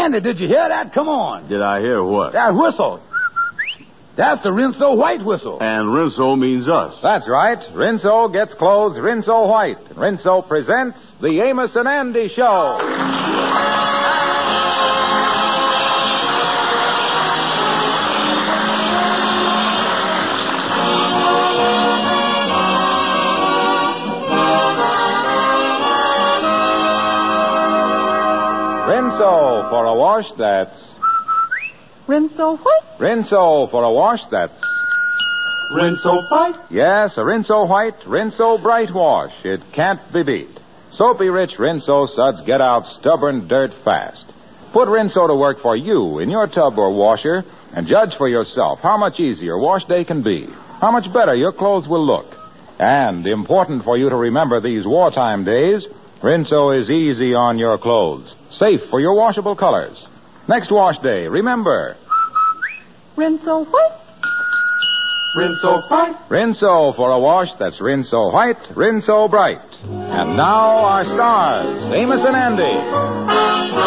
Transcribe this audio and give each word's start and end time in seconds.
Andy, 0.00 0.20
did 0.20 0.38
you 0.38 0.48
hear 0.48 0.66
that? 0.66 0.94
Come 0.94 1.08
on. 1.08 1.48
Did 1.48 1.60
I 1.60 1.80
hear 1.80 2.02
what? 2.02 2.32
That 2.32 2.54
whistle. 2.54 3.02
That's 4.16 4.42
the 4.42 4.50
Rinso 4.50 4.96
White 4.96 5.24
whistle. 5.24 5.58
And 5.60 5.88
Rinso 5.88 6.38
means 6.38 6.68
us. 6.68 6.94
That's 7.02 7.28
right. 7.28 7.58
Rinso 7.74 8.32
gets 8.32 8.54
clothes 8.54 8.96
Rinso 8.96 9.48
White. 9.48 9.78
Rinso 9.96 10.46
presents 10.48 10.98
the 11.20 11.42
Amos 11.46 11.72
and 11.74 11.86
Andy 11.86 12.28
Show. 12.34 13.19
For 29.70 29.84
a 29.84 29.94
wash 29.94 30.26
that's. 30.36 30.76
Rinso 32.08 32.58
what? 32.58 32.98
Rinso 32.98 33.70
for 33.70 33.84
a 33.84 33.92
wash 33.92 34.20
that's. 34.30 34.52
Rinso 35.72 36.28
White? 36.28 36.66
Yes, 36.70 37.12
a 37.16 37.20
Rinso 37.20 37.68
White, 37.68 38.00
Rinso 38.04 38.60
Bright 38.60 38.92
wash. 38.92 39.30
It 39.44 39.60
can't 39.72 40.00
be 40.12 40.24
beat. 40.24 40.58
Soapy 40.94 41.28
rich 41.28 41.52
Rinso 41.56 42.08
suds 42.08 42.44
get 42.44 42.60
out 42.60 42.82
stubborn 42.98 43.46
dirt 43.46 43.70
fast. 43.84 44.24
Put 44.72 44.88
Rinso 44.88 45.28
to 45.28 45.36
work 45.36 45.62
for 45.62 45.76
you 45.76 46.18
in 46.18 46.28
your 46.28 46.48
tub 46.48 46.76
or 46.76 46.92
washer 46.92 47.44
and 47.72 47.86
judge 47.86 48.10
for 48.18 48.28
yourself 48.28 48.80
how 48.82 48.96
much 48.96 49.20
easier 49.20 49.56
wash 49.56 49.84
day 49.84 50.04
can 50.04 50.24
be, 50.24 50.48
how 50.80 50.90
much 50.90 51.12
better 51.14 51.36
your 51.36 51.52
clothes 51.52 51.86
will 51.88 52.04
look. 52.04 52.26
And 52.80 53.24
important 53.26 53.84
for 53.84 53.96
you 53.96 54.08
to 54.08 54.16
remember 54.16 54.60
these 54.60 54.84
wartime 54.84 55.44
days, 55.44 55.86
Rinso 56.22 56.78
is 56.80 56.90
easy 56.90 57.34
on 57.34 57.58
your 57.58 57.78
clothes, 57.78 58.30
safe 58.50 58.80
for 58.90 59.00
your 59.00 59.14
washable 59.14 59.56
colors. 59.56 59.96
Next 60.48 60.70
wash 60.70 60.98
day, 61.02 61.26
remember, 61.26 61.96
Rinso 63.16 63.70
what? 63.70 64.00
Rinso 65.36 65.88
White? 65.88 66.28
Rinso 66.28 66.96
for 66.96 67.12
a 67.12 67.18
wash 67.20 67.48
that's 67.58 67.80
Rinso 67.80 68.32
White, 68.32 68.60
Rinso 68.74 69.30
Bright. 69.30 69.60
And 69.84 70.36
now 70.36 70.78
our 70.80 71.04
stars, 71.04 71.92
Amos 71.94 72.20
and 72.26 72.36
Andy. 72.36 73.80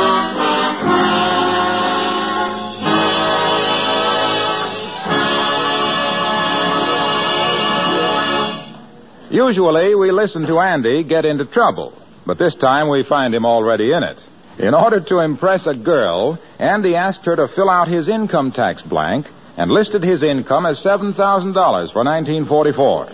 Usually 9.32 9.96
we 9.96 10.12
listen 10.12 10.44
to 10.48 10.60
Andy 10.60 11.04
get 11.04 11.26
into 11.26 11.46
trouble, 11.46 11.92
but 12.26 12.38
this 12.38 12.56
time 12.56 12.90
we 12.90 13.06
find 13.08 13.34
him 13.34 13.46
already 13.46 13.92
in 13.92 14.04
it. 14.04 14.18
In 14.60 14.74
order 14.74 15.00
to 15.00 15.20
impress 15.20 15.66
a 15.66 15.76
girl, 15.76 16.38
Andy 16.60 16.96
asked 16.96 17.26
her 17.26 17.36
to 17.36 17.48
fill 17.56 17.70
out 17.70 17.88
his 17.88 18.08
income 18.08 18.52
tax 18.52 18.82
blank 18.84 19.26
and 19.58 19.72
listed 19.72 20.04
his 20.04 20.24
income 20.24 20.66
as 20.66 20.78
$7,000 20.80 21.16
for 21.16 22.04
1944. 22.04 23.10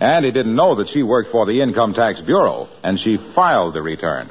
Andy 0.00 0.30
didn't 0.30 0.54
know 0.54 0.76
that 0.76 0.90
she 0.92 1.02
worked 1.02 1.32
for 1.32 1.44
the 1.44 1.60
Income 1.60 1.94
Tax 1.94 2.20
Bureau, 2.20 2.68
and 2.84 3.00
she 3.00 3.18
filed 3.34 3.74
the 3.74 3.82
return. 3.82 4.28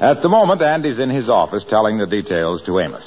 At 0.00 0.22
the 0.22 0.28
moment, 0.28 0.60
Andy's 0.60 0.98
in 0.98 1.10
his 1.10 1.28
office 1.28 1.64
telling 1.70 1.98
the 1.98 2.06
details 2.06 2.62
to 2.66 2.80
Amos. 2.80 3.04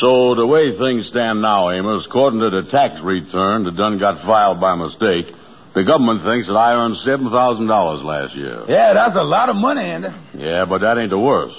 So 0.00 0.34
the 0.34 0.46
way 0.46 0.76
things 0.76 1.08
stand 1.08 1.40
now, 1.40 1.70
Amos, 1.70 2.04
according 2.06 2.40
to 2.40 2.50
the 2.50 2.70
tax 2.70 3.00
return 3.02 3.64
that 3.64 3.76
done 3.76 3.98
got 3.98 4.22
filed 4.26 4.60
by 4.60 4.74
mistake, 4.74 5.26
the 5.74 5.84
government 5.84 6.24
thinks 6.24 6.46
that 6.48 6.58
I 6.58 6.74
earned 6.74 6.96
seven 7.04 7.30
thousand 7.30 7.66
dollars 7.66 8.02
last 8.02 8.34
year. 8.34 8.64
Yeah, 8.68 8.94
that's 8.94 9.16
a 9.16 9.22
lot 9.22 9.48
of 9.48 9.56
money, 9.56 9.82
Andy. 9.82 10.08
Yeah, 10.34 10.64
but 10.66 10.80
that 10.82 10.98
ain't 10.98 11.10
the 11.10 11.18
worst. 11.18 11.56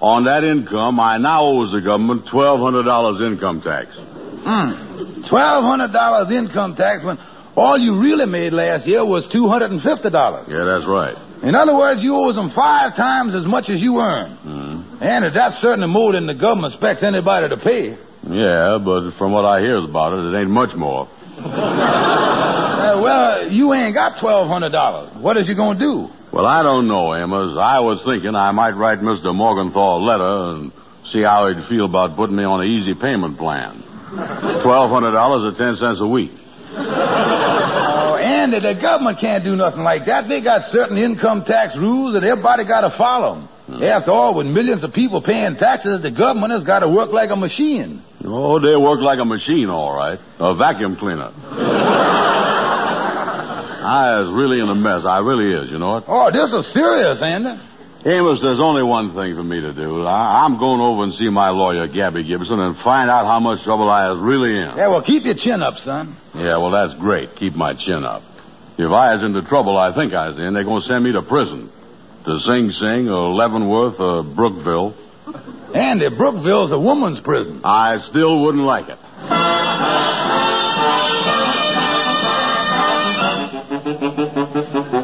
On 0.00 0.24
that 0.24 0.44
income, 0.44 1.00
I 1.00 1.16
now 1.16 1.44
owes 1.44 1.72
the 1.72 1.80
government 1.80 2.28
twelve 2.30 2.60
hundred 2.60 2.84
dollars 2.84 3.24
income 3.24 3.62
tax. 3.62 3.88
Mm. 3.96 5.28
Twelve 5.30 5.64
hundred 5.64 5.92
dollars 5.92 6.28
income 6.30 6.76
tax 6.76 7.02
when 7.04 7.16
all 7.56 7.78
you 7.78 7.98
really 7.98 8.26
made 8.26 8.52
last 8.52 8.86
year 8.86 9.04
was 9.04 9.24
two 9.32 9.48
hundred 9.48 9.70
and 9.72 9.80
fifty 9.80 10.10
dollars. 10.10 10.44
Yeah, 10.50 10.64
that's 10.68 10.84
right. 10.84 11.16
In 11.42 11.54
other 11.54 11.74
words, 11.76 12.00
you 12.02 12.14
owe 12.16 12.32
them 12.32 12.52
five 12.54 12.96
times 12.96 13.34
as 13.34 13.46
much 13.46 13.68
as 13.68 13.80
you 13.80 13.96
earn. 13.96 14.36
Mm. 14.44 15.02
And 15.02 15.36
that's 15.36 15.60
certainly 15.62 15.88
more 15.88 16.12
than 16.12 16.26
the 16.26 16.34
government 16.34 16.74
expects 16.74 17.02
anybody 17.02 17.48
to 17.48 17.56
pay. 17.56 17.96
Yeah, 18.28 18.78
but 18.80 19.16
from 19.16 19.32
what 19.32 19.44
I 19.44 19.60
hears 19.60 19.84
about 19.84 20.12
it, 20.16 20.32
it 20.32 20.38
ain't 20.40 20.50
much 20.50 20.74
more. 20.76 21.08
Uh, 21.38 23.00
well, 23.02 23.48
you 23.50 23.72
ain't 23.74 23.94
got 23.94 24.20
twelve 24.20 24.48
hundred 24.48 24.70
dollars. 24.70 25.10
What 25.20 25.36
is 25.36 25.48
you 25.48 25.54
gonna 25.54 25.78
do? 25.78 26.08
Well, 26.32 26.46
I 26.46 26.62
don't 26.62 26.86
know, 26.88 27.14
Amos. 27.14 27.56
I 27.58 27.80
was 27.80 28.02
thinking 28.04 28.34
I 28.34 28.50
might 28.52 28.72
write 28.76 28.98
Mr. 29.00 29.34
Morgenthau 29.34 29.98
a 29.98 30.02
letter 30.02 30.56
and 30.56 30.72
see 31.12 31.22
how 31.22 31.46
he'd 31.48 31.68
feel 31.68 31.84
about 31.86 32.16
putting 32.16 32.36
me 32.36 32.44
on 32.44 32.60
an 32.60 32.66
easy 32.66 32.94
payment 32.94 33.38
plan. 33.38 33.82
Twelve 34.62 34.90
hundred 34.90 35.12
dollars 35.12 35.52
at 35.54 35.58
ten 35.58 35.76
cents 35.76 35.98
a 36.00 36.06
week. 36.06 36.32
Oh, 36.76 38.16
Andy, 38.20 38.60
the 38.60 38.74
government 38.80 39.18
can't 39.20 39.44
do 39.44 39.54
nothing 39.56 39.82
like 39.82 40.06
that. 40.06 40.28
They 40.28 40.40
got 40.40 40.70
certain 40.72 40.98
income 40.98 41.44
tax 41.46 41.76
rules 41.76 42.14
that 42.14 42.24
everybody 42.24 42.64
got 42.64 42.82
to 42.82 42.94
follow 42.98 43.36
'em. 43.36 43.48
Hmm. 43.66 43.82
After 43.82 44.12
all, 44.12 44.34
with 44.34 44.46
millions 44.46 44.84
of 44.84 44.92
people 44.92 45.22
paying 45.22 45.56
taxes, 45.56 46.02
the 46.02 46.10
government 46.10 46.52
has 46.52 46.64
got 46.64 46.80
to 46.80 46.88
work 46.88 47.10
like 47.12 47.30
a 47.30 47.36
machine. 47.36 48.02
Oh, 48.24 48.60
they 48.60 48.76
work 48.76 49.00
like 49.00 49.18
a 49.20 49.24
machine, 49.24 49.70
all 49.70 49.96
right. 49.96 50.18
A 50.38 50.54
vacuum 50.54 50.96
cleaner. 50.96 51.32
I 53.84 54.20
is 54.22 54.28
really 54.32 54.60
in 54.60 54.68
a 54.68 54.74
mess. 54.74 55.04
I 55.06 55.18
really 55.18 55.52
is, 55.64 55.70
you 55.70 55.78
know 55.78 55.96
it? 55.98 56.04
Oh, 56.08 56.30
this 56.32 56.48
is 56.66 56.72
serious, 56.72 57.18
Andy. 57.20 57.56
Amos, 58.06 58.38
there's 58.42 58.60
only 58.60 58.82
one 58.82 59.14
thing 59.14 59.34
for 59.34 59.42
me 59.42 59.60
to 59.60 59.72
do. 59.72 60.04
I- 60.04 60.44
I'm 60.44 60.58
going 60.58 60.80
over 60.80 61.04
and 61.04 61.14
see 61.14 61.28
my 61.30 61.48
lawyer, 61.48 61.86
Gabby 61.88 62.22
Gibson, 62.24 62.60
and 62.60 62.76
find 62.84 63.08
out 63.10 63.24
how 63.26 63.40
much 63.40 63.62
trouble 63.64 63.88
I 63.90 64.12
is 64.12 64.18
really 64.20 64.50
in. 64.56 64.76
Yeah, 64.76 64.88
well, 64.88 65.00
keep 65.02 65.24
your 65.24 65.36
chin 65.36 65.62
up, 65.62 65.74
son. 65.84 66.16
Yeah, 66.34 66.58
well, 66.58 66.70
that's 66.70 66.92
great. 67.00 67.34
Keep 67.36 67.54
my 67.56 67.72
chin 67.74 68.04
up. 68.04 68.22
If 68.76 68.90
I 68.90 69.14
is 69.16 69.22
in 69.22 69.32
the 69.32 69.42
trouble 69.48 69.78
I 69.78 69.94
think 69.94 70.12
I 70.12 70.30
is 70.32 70.38
in, 70.38 70.52
they're 70.52 70.64
going 70.64 70.82
to 70.82 70.88
send 70.88 71.04
me 71.04 71.12
to 71.12 71.22
prison. 71.22 71.70
To 72.24 72.38
Sing 72.40 72.70
Sing 72.80 73.08
or 73.08 73.34
Leavenworth 73.34 74.00
or 74.00 74.22
Brookville. 74.22 74.94
Andy, 75.74 76.08
Brookville's 76.08 76.72
a 76.72 76.78
woman's 76.78 77.20
prison. 77.20 77.60
I 77.64 77.98
still 78.08 78.42
wouldn't 78.42 78.64
like 78.64 78.86
it. 78.88 78.98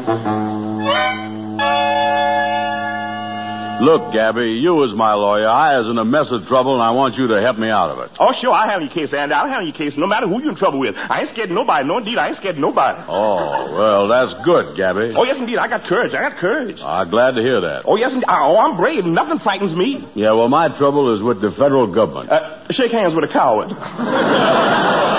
Look, 3.81 4.13
Gabby, 4.13 4.61
you 4.61 4.85
as 4.85 4.93
my 4.93 5.17
lawyer, 5.17 5.49
I 5.49 5.81
is 5.81 5.89
in 5.89 5.97
a 5.97 6.05
mess 6.05 6.29
of 6.29 6.45
trouble, 6.45 6.77
and 6.77 6.85
I 6.85 6.93
want 6.93 7.17
you 7.17 7.25
to 7.33 7.41
help 7.41 7.57
me 7.57 7.65
out 7.65 7.89
of 7.89 7.97
it. 8.05 8.13
Oh, 8.21 8.29
sure, 8.37 8.53
I'll 8.53 8.69
handle 8.69 8.85
your 8.85 8.93
case, 8.93 9.09
Andy. 9.09 9.33
I'll 9.33 9.49
handle 9.49 9.65
your 9.65 9.73
case 9.73 9.97
no 9.97 10.05
matter 10.05 10.29
who 10.29 10.37
you're 10.37 10.53
in 10.53 10.55
trouble 10.61 10.77
with. 10.77 10.93
I 10.93 11.25
ain't 11.25 11.33
scared 11.33 11.49
of 11.49 11.57
nobody. 11.57 11.89
No, 11.89 11.97
indeed, 11.97 12.21
I 12.21 12.29
ain't 12.29 12.37
scared 12.37 12.55
of 12.55 12.61
nobody. 12.61 13.01
Oh, 13.09 13.73
well, 13.73 14.05
that's 14.05 14.37
good, 14.45 14.77
Gabby. 14.77 15.17
Oh, 15.17 15.25
yes, 15.25 15.41
indeed, 15.41 15.57
I 15.57 15.65
got 15.65 15.89
courage. 15.89 16.13
I 16.13 16.29
got 16.29 16.37
courage. 16.37 16.77
I'm 16.77 17.09
glad 17.09 17.33
to 17.33 17.41
hear 17.41 17.57
that. 17.57 17.89
Oh, 17.89 17.97
yes, 17.97 18.13
indeed. 18.13 18.29
Oh, 18.29 18.53
I'm 18.61 18.77
brave. 18.77 19.01
Nothing 19.01 19.41
frightens 19.41 19.73
me. 19.75 20.05
Yeah, 20.13 20.37
well, 20.37 20.47
my 20.47 20.69
trouble 20.77 21.17
is 21.17 21.25
with 21.25 21.41
the 21.41 21.49
federal 21.57 21.89
government. 21.89 22.29
Uh, 22.29 22.69
shake 22.77 22.93
hands 22.93 23.17
with 23.17 23.25
a 23.25 23.33
coward. 23.33 23.73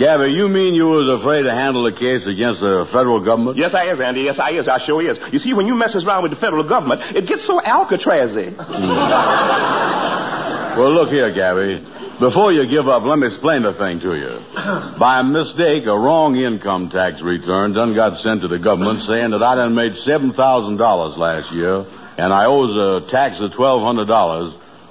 Gabby, 0.00 0.32
you 0.32 0.48
mean 0.48 0.72
you 0.72 0.88
was 0.88 1.04
afraid 1.20 1.44
to 1.44 1.52
handle 1.52 1.84
the 1.84 1.92
case 1.92 2.24
against 2.24 2.64
the 2.64 2.88
federal 2.88 3.20
government? 3.20 3.60
Yes, 3.60 3.76
I 3.76 3.92
is, 3.92 4.00
Andy. 4.00 4.24
Yes, 4.24 4.40
I 4.40 4.56
is. 4.56 4.64
I 4.64 4.80
sure 4.88 5.04
is. 5.04 5.20
You 5.28 5.44
see, 5.44 5.52
when 5.52 5.68
you 5.68 5.76
messes 5.76 6.08
around 6.08 6.24
with 6.24 6.32
the 6.32 6.40
federal 6.40 6.64
government, 6.64 7.04
it 7.12 7.28
gets 7.28 7.44
so 7.44 7.60
Alcatraz-y. 7.60 8.56
Hmm. 8.56 10.80
Well, 10.80 10.96
look 10.96 11.12
here, 11.12 11.28
Gabby. 11.36 11.84
Before 12.20 12.52
you 12.52 12.64
give 12.68 12.88
up, 12.88 13.04
let 13.04 13.20
me 13.20 13.28
explain 13.28 13.64
the 13.64 13.76
thing 13.76 14.00
to 14.00 14.12
you. 14.16 14.32
Uh-huh. 14.56 14.96
By 15.00 15.20
mistake, 15.20 15.84
a 15.84 15.96
wrong 15.96 16.36
income 16.36 16.88
tax 16.88 17.20
return 17.20 17.72
done 17.72 17.92
got 17.92 18.16
sent 18.24 18.40
to 18.40 18.48
the 18.48 18.60
government 18.60 19.04
saying 19.08 19.36
that 19.36 19.44
I 19.44 19.56
done 19.56 19.74
made 19.74 19.92
$7,000 20.04 20.36
last 20.36 21.52
year, 21.52 21.84
and 22.16 22.32
I 22.32 22.44
owes 22.44 22.72
a 22.76 23.10
tax 23.12 23.36
of 23.40 23.52
$1,200 23.52 24.08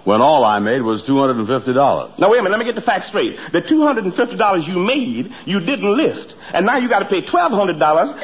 when 0.09 0.25
all 0.25 0.41
I 0.43 0.57
made 0.57 0.81
was 0.81 1.05
$250. 1.05 1.45
Now, 2.17 2.33
wait 2.33 2.39
a 2.39 2.41
minute. 2.41 2.57
Let 2.57 2.57
me 2.57 2.65
get 2.65 2.73
the 2.73 2.81
facts 2.81 3.13
straight. 3.13 3.37
The 3.53 3.61
$250 3.61 4.09
you 4.65 4.81
made, 4.81 5.29
you 5.45 5.61
didn't 5.61 5.85
list. 5.85 6.33
And 6.49 6.65
now 6.65 6.81
you 6.81 6.89
got 6.89 7.05
to 7.05 7.09
pay 7.13 7.21
$1,200 7.21 7.77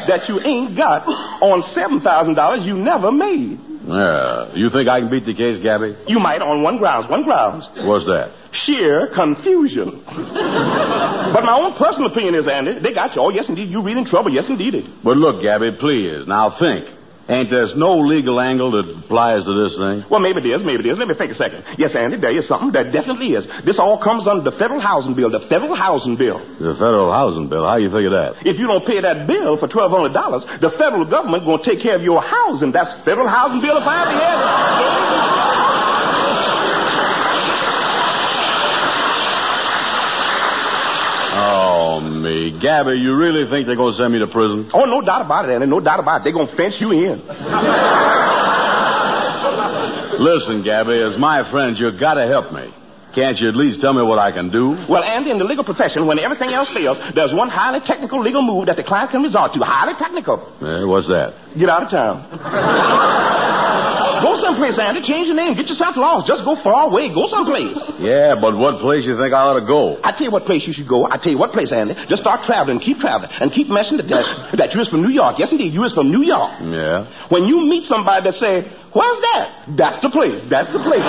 that 0.10 0.26
you 0.26 0.42
ain't 0.42 0.74
got 0.74 1.06
on 1.06 1.62
$7,000 1.78 2.66
you 2.66 2.74
never 2.82 3.14
made. 3.14 3.62
Yeah. 3.86 4.58
You 4.58 4.74
think 4.74 4.90
I 4.90 4.98
can 4.98 5.14
beat 5.14 5.30
the 5.30 5.38
case, 5.38 5.62
Gabby? 5.62 5.94
You 6.10 6.18
might 6.18 6.42
on 6.42 6.66
one 6.66 6.82
grounds. 6.82 7.06
One 7.06 7.22
grounds. 7.22 7.70
What's 7.86 8.10
that? 8.10 8.34
Sheer 8.66 9.14
confusion. 9.14 10.02
but 10.10 11.46
my 11.46 11.54
own 11.54 11.78
personal 11.78 12.10
opinion 12.10 12.34
is, 12.34 12.50
Andy, 12.50 12.82
they 12.82 12.98
got 12.98 13.14
you. 13.14 13.22
Oh, 13.22 13.30
yes, 13.30 13.46
indeed. 13.46 13.70
You 13.70 13.86
read 13.86 14.02
in 14.02 14.10
trouble. 14.10 14.34
Yes, 14.34 14.50
indeed. 14.50 14.74
But 15.06 15.22
look, 15.22 15.46
Gabby, 15.46 15.70
please. 15.78 16.26
Now 16.26 16.58
think. 16.58 17.05
Ain't 17.26 17.50
there's 17.50 17.74
no 17.74 18.06
legal 18.06 18.38
angle 18.38 18.70
that 18.78 18.86
applies 18.86 19.42
to 19.50 19.54
this 19.58 19.74
thing? 19.74 20.06
Well, 20.14 20.22
maybe 20.22 20.46
it 20.46 20.50
is, 20.54 20.62
maybe 20.62 20.86
it 20.86 20.94
is. 20.94 20.98
Let 21.02 21.10
me 21.10 21.18
think 21.18 21.34
a 21.34 21.40
second. 21.42 21.66
Yes, 21.82 21.98
Andy, 21.98 22.22
there 22.22 22.30
is 22.30 22.46
something. 22.46 22.70
There 22.70 22.86
definitely 22.94 23.34
is. 23.34 23.50
This 23.66 23.82
all 23.82 23.98
comes 23.98 24.30
under 24.30 24.46
the 24.46 24.54
federal 24.62 24.78
housing 24.78 25.18
bill, 25.18 25.34
the 25.34 25.42
federal 25.50 25.74
housing 25.74 26.22
bill. 26.22 26.38
The 26.62 26.78
federal 26.78 27.10
housing 27.10 27.50
bill. 27.50 27.66
How 27.66 27.82
you 27.82 27.90
figure 27.90 28.14
that? 28.14 28.46
If 28.46 28.62
you 28.62 28.70
don't 28.70 28.86
pay 28.86 29.02
that 29.02 29.26
bill 29.26 29.58
for 29.58 29.66
twelve 29.66 29.90
hundred 29.90 30.14
dollars, 30.14 30.46
the 30.62 30.70
federal 30.78 31.10
government 31.10 31.50
gonna 31.50 31.66
take 31.66 31.82
care 31.82 31.98
of 31.98 32.06
your 32.06 32.22
housing. 32.22 32.70
That's 32.70 32.94
federal 33.02 33.26
housing 33.26 33.58
bill 33.58 33.82
if 33.82 33.88
I 33.90 33.96
ever 34.06 34.14
had 34.14 34.38
it. 34.38 35.26
me. 42.26 42.42
Gabby, 42.62 42.98
you 42.98 43.16
really 43.16 43.50
think 43.50 43.68
they're 43.68 43.76
going 43.76 43.94
to 43.94 44.00
send 44.00 44.14
me 44.14 44.20
to 44.20 44.28
prison? 44.28 44.70
Oh, 44.74 44.86
no 44.86 45.02
doubt 45.02 45.26
about 45.26 45.50
it, 45.50 45.54
Andy. 45.54 45.68
No 45.68 45.80
doubt 45.80 46.00
about 46.00 46.22
it. 46.22 46.24
They're 46.26 46.34
going 46.34 46.48
to 46.48 46.56
fence 46.56 46.76
you 46.80 46.92
in. 46.92 47.22
Listen, 50.20 50.64
Gabby, 50.64 50.96
as 51.04 51.20
my 51.20 51.44
friend, 51.52 51.76
you 51.78 51.92
got 52.00 52.16
to 52.16 52.26
help 52.28 52.52
me. 52.54 52.72
Can't 53.16 53.38
you 53.40 53.48
at 53.48 53.56
least 53.56 53.80
tell 53.80 53.94
me 53.94 54.02
what 54.04 54.20
I 54.20 54.32
can 54.32 54.52
do? 54.52 54.76
Well, 54.90 55.04
Andy, 55.04 55.32
in 55.32 55.38
the 55.40 55.46
legal 55.46 55.64
profession, 55.64 56.06
when 56.06 56.20
everything 56.20 56.52
else 56.52 56.68
fails, 56.76 56.98
there's 57.16 57.32
one 57.34 57.48
highly 57.50 57.80
technical 57.88 58.22
legal 58.22 58.42
move 58.42 58.68
that 58.68 58.76
the 58.76 58.84
client 58.84 59.12
can 59.12 59.24
resort 59.24 59.54
to. 59.54 59.60
Highly 59.64 59.94
technical. 59.98 60.36
Eh, 60.60 60.84
what's 60.84 61.08
that? 61.08 61.32
Get 61.58 61.70
out 61.70 61.84
of 61.84 61.90
town. 61.92 62.28
Go 64.22 64.38
someplace, 64.40 64.76
Andy. 64.80 65.02
Change 65.04 65.28
your 65.28 65.40
name. 65.40 65.56
Get 65.56 65.68
yourself 65.68 65.96
lost. 65.98 66.28
Just 66.28 66.44
go 66.46 66.56
far 66.62 66.88
away. 66.92 67.10
Go 67.10 67.26
someplace. 67.28 67.76
Yeah, 68.00 68.36
but 68.40 68.56
what 68.56 68.80
place 68.84 69.04
you 69.08 69.18
think 69.18 69.34
I 69.34 69.42
ought 69.44 69.60
to 69.60 69.66
go? 69.66 69.98
I 70.04 70.12
tell 70.14 70.28
you 70.28 70.34
what 70.34 70.46
place 70.46 70.64
you 70.68 70.74
should 70.74 70.88
go. 70.88 71.08
I 71.08 71.18
tell 71.18 71.32
you 71.32 71.40
what 71.40 71.52
place, 71.52 71.72
Andy. 71.72 71.96
Just 72.08 72.22
start 72.22 72.46
traveling. 72.46 72.80
Keep 72.80 73.00
traveling. 73.04 73.32
And 73.40 73.52
keep 73.52 73.68
mentioning 73.68 74.04
the 74.04 74.08
that, 74.14 74.28
that 74.60 74.70
you 74.76 74.80
is 74.82 74.90
from 74.90 75.02
New 75.02 75.12
York. 75.14 75.36
Yes, 75.40 75.50
indeed. 75.52 75.74
You 75.74 75.84
is 75.84 75.94
from 75.94 76.12
New 76.12 76.24
York. 76.24 76.62
Yeah. 76.62 77.28
When 77.34 77.46
you 77.50 77.66
meet 77.66 77.90
somebody 77.90 78.24
that 78.30 78.36
say, 78.38 78.64
where's 78.94 79.20
that? 79.34 79.76
That's 79.76 80.00
the 80.04 80.12
place. 80.12 80.44
That's 80.48 80.72
the 80.72 80.82
place. 80.84 81.06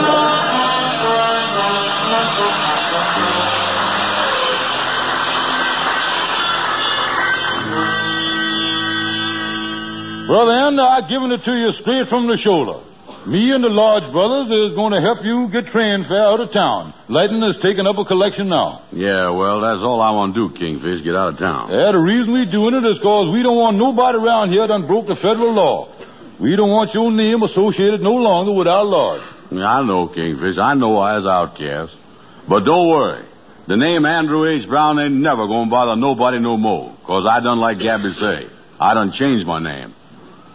Brother 10.26 10.50
Andy, 10.50 10.82
I've 10.82 11.09
given 11.09 11.31
it 11.31 11.41
to 11.44 11.52
you 11.55 11.70
straight 11.81 12.09
from 12.11 12.26
the 12.26 12.37
shoulder. 12.43 12.82
Me 13.26 13.50
and 13.50 13.58
the 13.58 13.75
Lodge 13.75 14.06
brothers 14.14 14.46
is 14.55 14.78
going 14.78 14.94
to 14.94 15.02
help 15.02 15.19
you 15.26 15.50
get 15.50 15.67
train 15.75 16.06
fare 16.06 16.31
out 16.31 16.38
of 16.38 16.55
town. 16.55 16.94
Lightning 17.11 17.43
is 17.43 17.58
taking 17.58 17.82
up 17.82 17.99
a 17.99 18.06
collection 18.06 18.46
now. 18.46 18.87
Yeah, 18.94 19.34
well, 19.34 19.58
that's 19.58 19.82
all 19.82 19.99
I 19.99 20.14
want 20.14 20.38
to 20.38 20.46
do, 20.46 20.55
Kingfish. 20.55 21.02
Get 21.02 21.19
out 21.19 21.34
of 21.34 21.38
town. 21.43 21.75
Yeah, 21.75 21.90
the 21.90 21.99
reason 21.99 22.31
we're 22.31 22.46
doing 22.46 22.78
it 22.78 22.87
is 22.87 23.02
because 23.02 23.34
we 23.34 23.43
don't 23.43 23.58
want 23.58 23.82
nobody 23.82 24.23
around 24.23 24.55
here 24.55 24.62
done 24.70 24.87
broke 24.87 25.11
the 25.11 25.19
federal 25.19 25.50
law. 25.50 25.90
We 26.38 26.55
don't 26.55 26.70
want 26.70 26.94
your 26.94 27.11
name 27.11 27.43
associated 27.43 27.99
no 27.99 28.14
longer 28.14 28.55
with 28.55 28.70
our 28.70 28.87
Lodge. 28.87 29.26
I 29.50 29.82
know, 29.82 30.06
Kingfish. 30.06 30.55
I 30.55 30.78
know 30.78 30.94
I 31.02 31.19
was 31.19 31.26
outcast. 31.26 31.99
But 32.46 32.62
don't 32.62 32.87
worry. 32.87 33.26
The 33.67 33.75
name 33.75 34.06
Andrew 34.06 34.46
H. 34.46 34.69
Brown 34.69 35.02
ain't 35.02 35.19
never 35.19 35.50
going 35.50 35.67
to 35.67 35.70
bother 35.70 35.99
nobody 35.99 36.38
no 36.38 36.56
more. 36.56 36.94
Because 37.02 37.26
I 37.26 37.43
done 37.43 37.58
like 37.58 37.82
Gabby 37.82 38.14
say. 38.23 38.55
I 38.78 38.94
done 38.94 39.11
changed 39.19 39.46
my 39.46 39.58
name. 39.58 39.94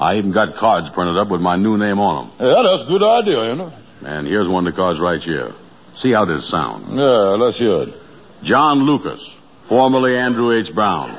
I 0.01 0.18
even 0.18 0.33
got 0.33 0.57
cards 0.57 0.89
printed 0.95 1.15
up 1.15 1.30
with 1.30 1.42
my 1.42 1.56
new 1.57 1.77
name 1.77 2.00
on 2.00 2.25
them. 2.25 2.27
Yeah, 2.42 2.65
that's 2.65 2.83
a 2.83 2.89
good 2.89 3.06
idea, 3.06 3.53
you 3.53 3.56
know. 3.56 3.69
And 4.01 4.25
here's 4.25 4.50
one 4.50 4.65
of 4.65 4.74
the 4.74 4.75
cards 4.75 5.00
right 5.00 5.21
here. 5.21 5.53
See 6.01 6.12
how 6.12 6.25
this 6.25 6.50
sounds. 6.50 6.89
Yeah, 6.89 7.38
let's 7.38 7.57
hear 7.62 7.86
it. 7.86 7.94
John 8.42 8.81
Lucas, 8.81 9.21
formerly 9.69 10.18
Andrew 10.18 10.57
H. 10.57 10.74
Brown. 10.74 11.13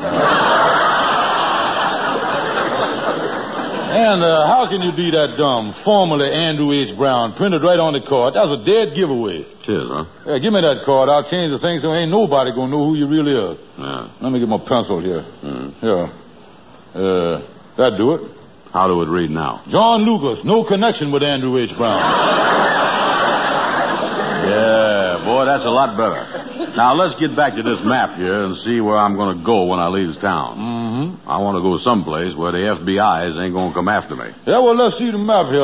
And 3.92 4.18
uh, 4.24 4.50
how 4.50 4.66
can 4.66 4.82
you 4.82 4.90
be 4.98 5.14
that 5.14 5.38
dumb? 5.38 5.78
Formerly 5.84 6.26
Andrew 6.26 6.74
H. 6.74 6.98
Brown, 6.98 7.38
printed 7.38 7.62
right 7.62 7.78
on 7.78 7.94
the 7.94 8.02
card. 8.02 8.34
That's 8.34 8.50
a 8.50 8.66
dead 8.66 8.98
giveaway. 8.98 9.46
Tis, 9.62 9.86
huh? 9.86 10.10
Yeah, 10.26 10.42
give 10.42 10.50
me 10.50 10.58
that 10.58 10.82
card. 10.82 11.06
I'll 11.06 11.30
change 11.30 11.54
the 11.54 11.62
thing 11.62 11.78
so 11.78 11.94
ain't 11.94 12.10
nobody 12.10 12.50
gonna 12.50 12.74
know 12.74 12.82
who 12.82 12.98
you 12.98 13.06
really 13.06 13.36
are. 13.38 13.54
Yeah. 13.78 14.18
Let 14.18 14.32
me 14.34 14.42
get 14.42 14.50
my 14.50 14.58
pencil 14.58 14.98
here. 14.98 15.22
Hmm. 15.22 15.70
Yeah. 15.78 16.10
Uh, 16.98 17.36
that 17.78 17.94
do 17.94 18.18
it. 18.18 18.41
How 18.72 18.88
do 18.88 19.02
it 19.02 19.08
read 19.08 19.30
now? 19.30 19.62
John 19.70 20.02
Lucas, 20.02 20.44
no 20.44 20.64
connection 20.64 21.12
with 21.12 21.22
Andrew 21.22 21.58
H. 21.62 21.70
Brown. 21.76 22.00
Yeah, 24.42 25.22
boy, 25.22 25.46
that's 25.46 25.62
a 25.62 25.70
lot 25.70 25.94
better. 25.94 26.74
Now, 26.74 26.98
let's 26.98 27.14
get 27.22 27.38
back 27.38 27.54
to 27.54 27.62
this 27.62 27.78
map 27.86 28.18
here 28.18 28.42
and 28.42 28.58
see 28.66 28.82
where 28.82 28.98
I'm 28.98 29.14
going 29.14 29.38
to 29.38 29.40
go 29.46 29.70
when 29.70 29.78
I 29.78 29.86
leave 29.86 30.18
town. 30.18 30.58
Mm-hmm. 30.58 31.30
I 31.30 31.38
want 31.38 31.60
to 31.60 31.62
go 31.62 31.78
someplace 31.86 32.34
where 32.34 32.50
the 32.50 32.66
FBI's 32.82 33.38
ain't 33.38 33.54
going 33.54 33.70
to 33.70 33.76
come 33.76 33.86
after 33.86 34.18
me. 34.18 34.34
Yeah, 34.50 34.58
well, 34.58 34.74
let's 34.74 34.98
see 34.98 35.14
the 35.14 35.22
map 35.22 35.46
here. 35.46 35.62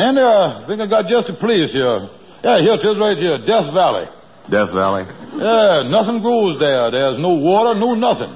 And 0.00 0.16
uh, 0.16 0.64
I 0.64 0.64
think 0.64 0.80
I 0.80 0.88
got 0.88 1.12
just 1.12 1.28
a 1.28 1.36
place 1.36 1.68
here. 1.76 2.08
Yeah, 2.40 2.56
here 2.64 2.80
it 2.80 2.84
is 2.88 2.96
right 2.96 3.20
here, 3.20 3.36
Death 3.44 3.68
Valley. 3.76 4.08
Death 4.48 4.72
Valley? 4.72 5.04
Yeah, 5.36 5.84
nothing 5.92 6.24
grows 6.24 6.56
there. 6.56 6.88
There's 6.88 7.20
no 7.20 7.36
water, 7.36 7.76
no 7.76 7.92
nothing. 7.92 8.32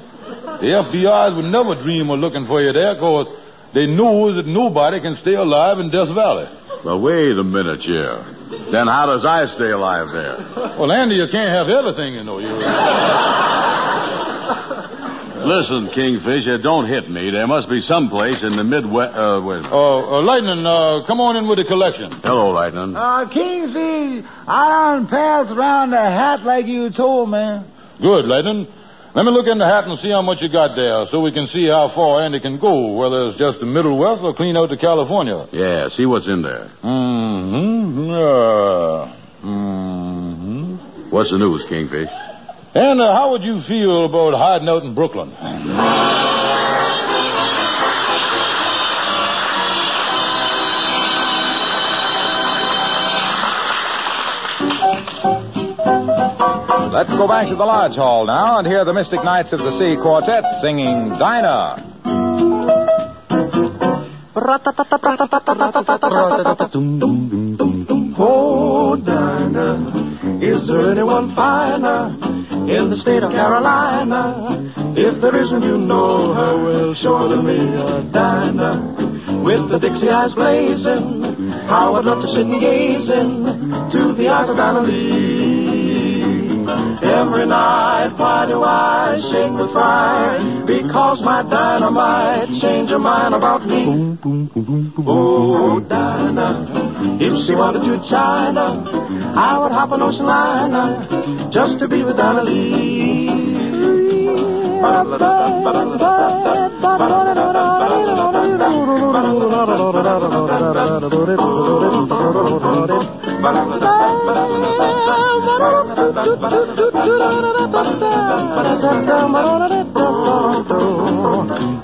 The 0.61 0.77
FBI's 0.93 1.41
would 1.41 1.49
never 1.49 1.73
dream 1.81 2.13
of 2.13 2.21
looking 2.21 2.45
for 2.45 2.61
you 2.61 2.75
there 2.77 3.01
because 3.01 3.33
they 3.75 3.87
know 3.87 4.35
that 4.35 4.47
nobody 4.47 5.01
can 5.01 5.17
stay 5.23 5.35
alive 5.35 5.79
in 5.79 5.91
Death 5.91 6.15
Valley. 6.15 6.49
Well, 6.85 7.01
wait 7.01 7.37
a 7.37 7.45
minute 7.45 7.81
here. 7.83 8.25
Then 8.73 8.87
how 8.89 9.07
does 9.07 9.25
I 9.25 9.47
stay 9.55 9.71
alive 9.71 10.09
there? 10.13 10.37
Well, 10.79 10.91
Andy, 10.91 11.17
you 11.17 11.27
can't 11.31 11.53
have 11.53 11.69
everything, 11.69 12.15
you 12.15 12.25
know. 12.25 12.39
You... 12.39 12.51
Listen, 15.41 15.89
Kingfisher, 15.95 16.59
don't 16.59 16.89
hit 16.89 17.09
me. 17.11 17.31
There 17.31 17.47
must 17.47 17.69
be 17.69 17.81
some 17.89 18.11
place 18.11 18.37
in 18.43 18.57
the 18.57 18.65
Midwest. 18.65 19.17
Uh, 19.17 19.41
wait. 19.41 19.65
Uh, 19.65 19.73
uh, 19.73 20.23
Lightning, 20.23 20.67
uh, 20.67 21.07
come 21.07 21.21
on 21.21 21.37
in 21.37 21.49
with 21.49 21.59
the 21.59 21.65
collection. 21.65 22.13
Hello, 22.23 22.51
Lightning. 22.51 22.95
Uh, 22.95 23.25
Kingfish, 23.33 24.25
I 24.47 24.93
don't 24.93 25.09
pass 25.09 25.49
around 25.51 25.91
the 25.93 25.97
hat 25.97 26.43
like 26.45 26.67
you 26.67 26.91
told 26.93 27.31
me. 27.31 27.61
Good, 28.03 28.27
Lightning. 28.27 28.67
Let 29.13 29.25
me 29.25 29.33
look 29.33 29.47
in 29.51 29.59
the 29.59 29.67
hat 29.67 29.85
and 29.89 29.99
see 29.99 30.11
how 30.11 30.23
much 30.23 30.39
you 30.41 30.49
got 30.49 30.77
there 30.77 31.05
so 31.11 31.21
we 31.21 31.33
can 31.33 31.49
see 31.53 31.67
how 31.67 31.91
far 31.95 32.23
Andy 32.23 32.39
can 32.39 32.61
go, 32.61 32.93
whether 32.95 33.31
it's 33.31 33.39
just 33.39 33.59
the 33.59 33.67
Middle 33.67 33.99
West 33.99 34.23
or 34.23 34.35
clean 34.35 34.57
out 34.57 34.71
to 34.71 34.77
California. 34.77 35.49
Yeah, 35.51 35.89
see 35.97 36.07
what's 36.07 36.27
in 36.27 36.43
there. 36.43 36.71
Mm-hmm. 36.85 38.07
Yeah. 38.07 39.51
Mm-hmm. 39.51 41.11
What's 41.11 41.31
the 41.31 41.39
news, 41.39 41.65
Kingfish? 41.69 42.09
And 42.73 43.01
uh, 43.01 43.13
how 43.13 43.33
would 43.33 43.43
you 43.43 43.63
feel 43.67 44.05
about 44.05 44.39
hiding 44.39 44.69
out 44.69 44.85
in 44.85 44.95
Brooklyn? 44.95 45.35
Let's 56.91 57.11
go 57.11 57.29
back 57.29 57.47
to 57.47 57.55
the 57.55 57.63
Lodge 57.63 57.95
Hall 57.95 58.27
now 58.27 58.59
and 58.59 58.67
hear 58.67 58.85
the 58.85 58.93
Mystic 58.93 59.23
Knights 59.23 59.53
of 59.53 59.61
the 59.61 59.79
Sea 59.79 59.95
Quartet 60.03 60.43
singing 60.61 61.15
Dinah. 61.23 61.87
Oh, 68.19 68.97
Dinah, 68.97 70.43
is 70.43 70.67
there 70.67 70.91
anyone 70.91 71.33
finer 71.37 72.11
in 72.67 72.91
the 72.91 72.99
state 73.03 73.23
of 73.23 73.31
Carolina? 73.31 74.75
If 74.97 75.23
there 75.23 75.37
isn't, 75.45 75.63
you 75.63 75.79
know 75.79 76.35
her 76.35 76.59
well, 76.59 76.95
surely 77.01 77.71
uh, 77.79 78.03
Dinah. 78.11 79.43
With 79.45 79.71
the 79.71 79.79
Dixie 79.79 80.11
eyes 80.11 80.33
blazing, 80.35 81.55
how 81.71 81.95
I'd 81.95 82.05
love 82.05 82.21
to 82.21 82.29
sit 82.35 82.45
and 82.51 82.61
gaze 82.61 83.09
into 83.09 84.15
the 84.19 84.29
eyes 84.29 84.51
of 84.51 84.57
Dinah 84.57 84.83
Lee. 84.83 85.50
Every 87.03 87.47
night, 87.47 88.13
why 88.19 88.45
do 88.47 88.63
I 88.63 89.17
shake 89.33 89.53
with 89.53 89.73
fright? 89.73 90.67
Because 90.67 91.21
my 91.23 91.43
dynamite 91.43 92.49
changed 92.61 92.93
her 92.93 92.99
mind 92.99 93.35
about 93.35 93.67
me. 93.67 94.19
Oh, 95.07 95.81
Dinah, 95.81 97.17
if 97.19 97.47
she 97.47 97.55
wanted 97.55 97.81
to 97.89 97.97
China, 98.11 98.85
I 99.35 99.59
would 99.59 99.73
hop 99.73 99.93
an 99.93 100.03
ocean 100.03 100.27
liner 100.27 101.49
just 101.53 101.81
to 101.81 101.89
be 101.89 102.03
with 102.03 102.17
Dinah 102.19 102.45
Lee. 102.45 103.51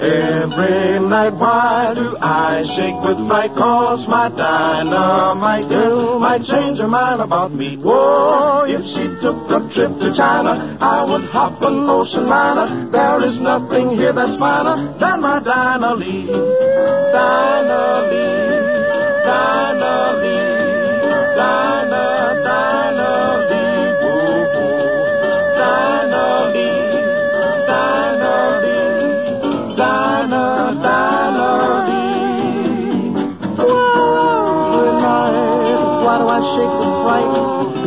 Every 0.06 1.00
night, 1.08 1.34
why 1.34 1.92
do 1.94 2.16
I 2.20 2.62
shake 2.76 3.00
with 3.02 3.26
fright? 3.28 3.50
Cause 3.56 4.06
my 4.08 4.28
dynamite 4.28 5.68
girl 5.68 6.18
might 6.18 6.44
change 6.44 6.78
her 6.78 6.88
mind 6.88 7.20
about 7.20 7.52
me. 7.54 7.78
Oh, 7.84 8.64
if 8.66 8.82
she 8.94 9.08
took 9.22 9.50
a 9.50 9.60
trip 9.75 9.98
to 9.98 10.16
China, 10.16 10.78
I 10.80 11.04
would 11.04 11.25
hop 11.30 11.60
an 11.62 11.88
ocean 11.88 12.28
liner. 12.28 12.90
There 12.90 13.25
is 13.30 13.40
nothing 13.40 13.96
here 13.96 14.12
that's 14.12 14.38
finer 14.38 14.96
than 14.98 15.20
my 15.20 15.40
Dinah 15.40 15.94
Lee. 15.94 16.95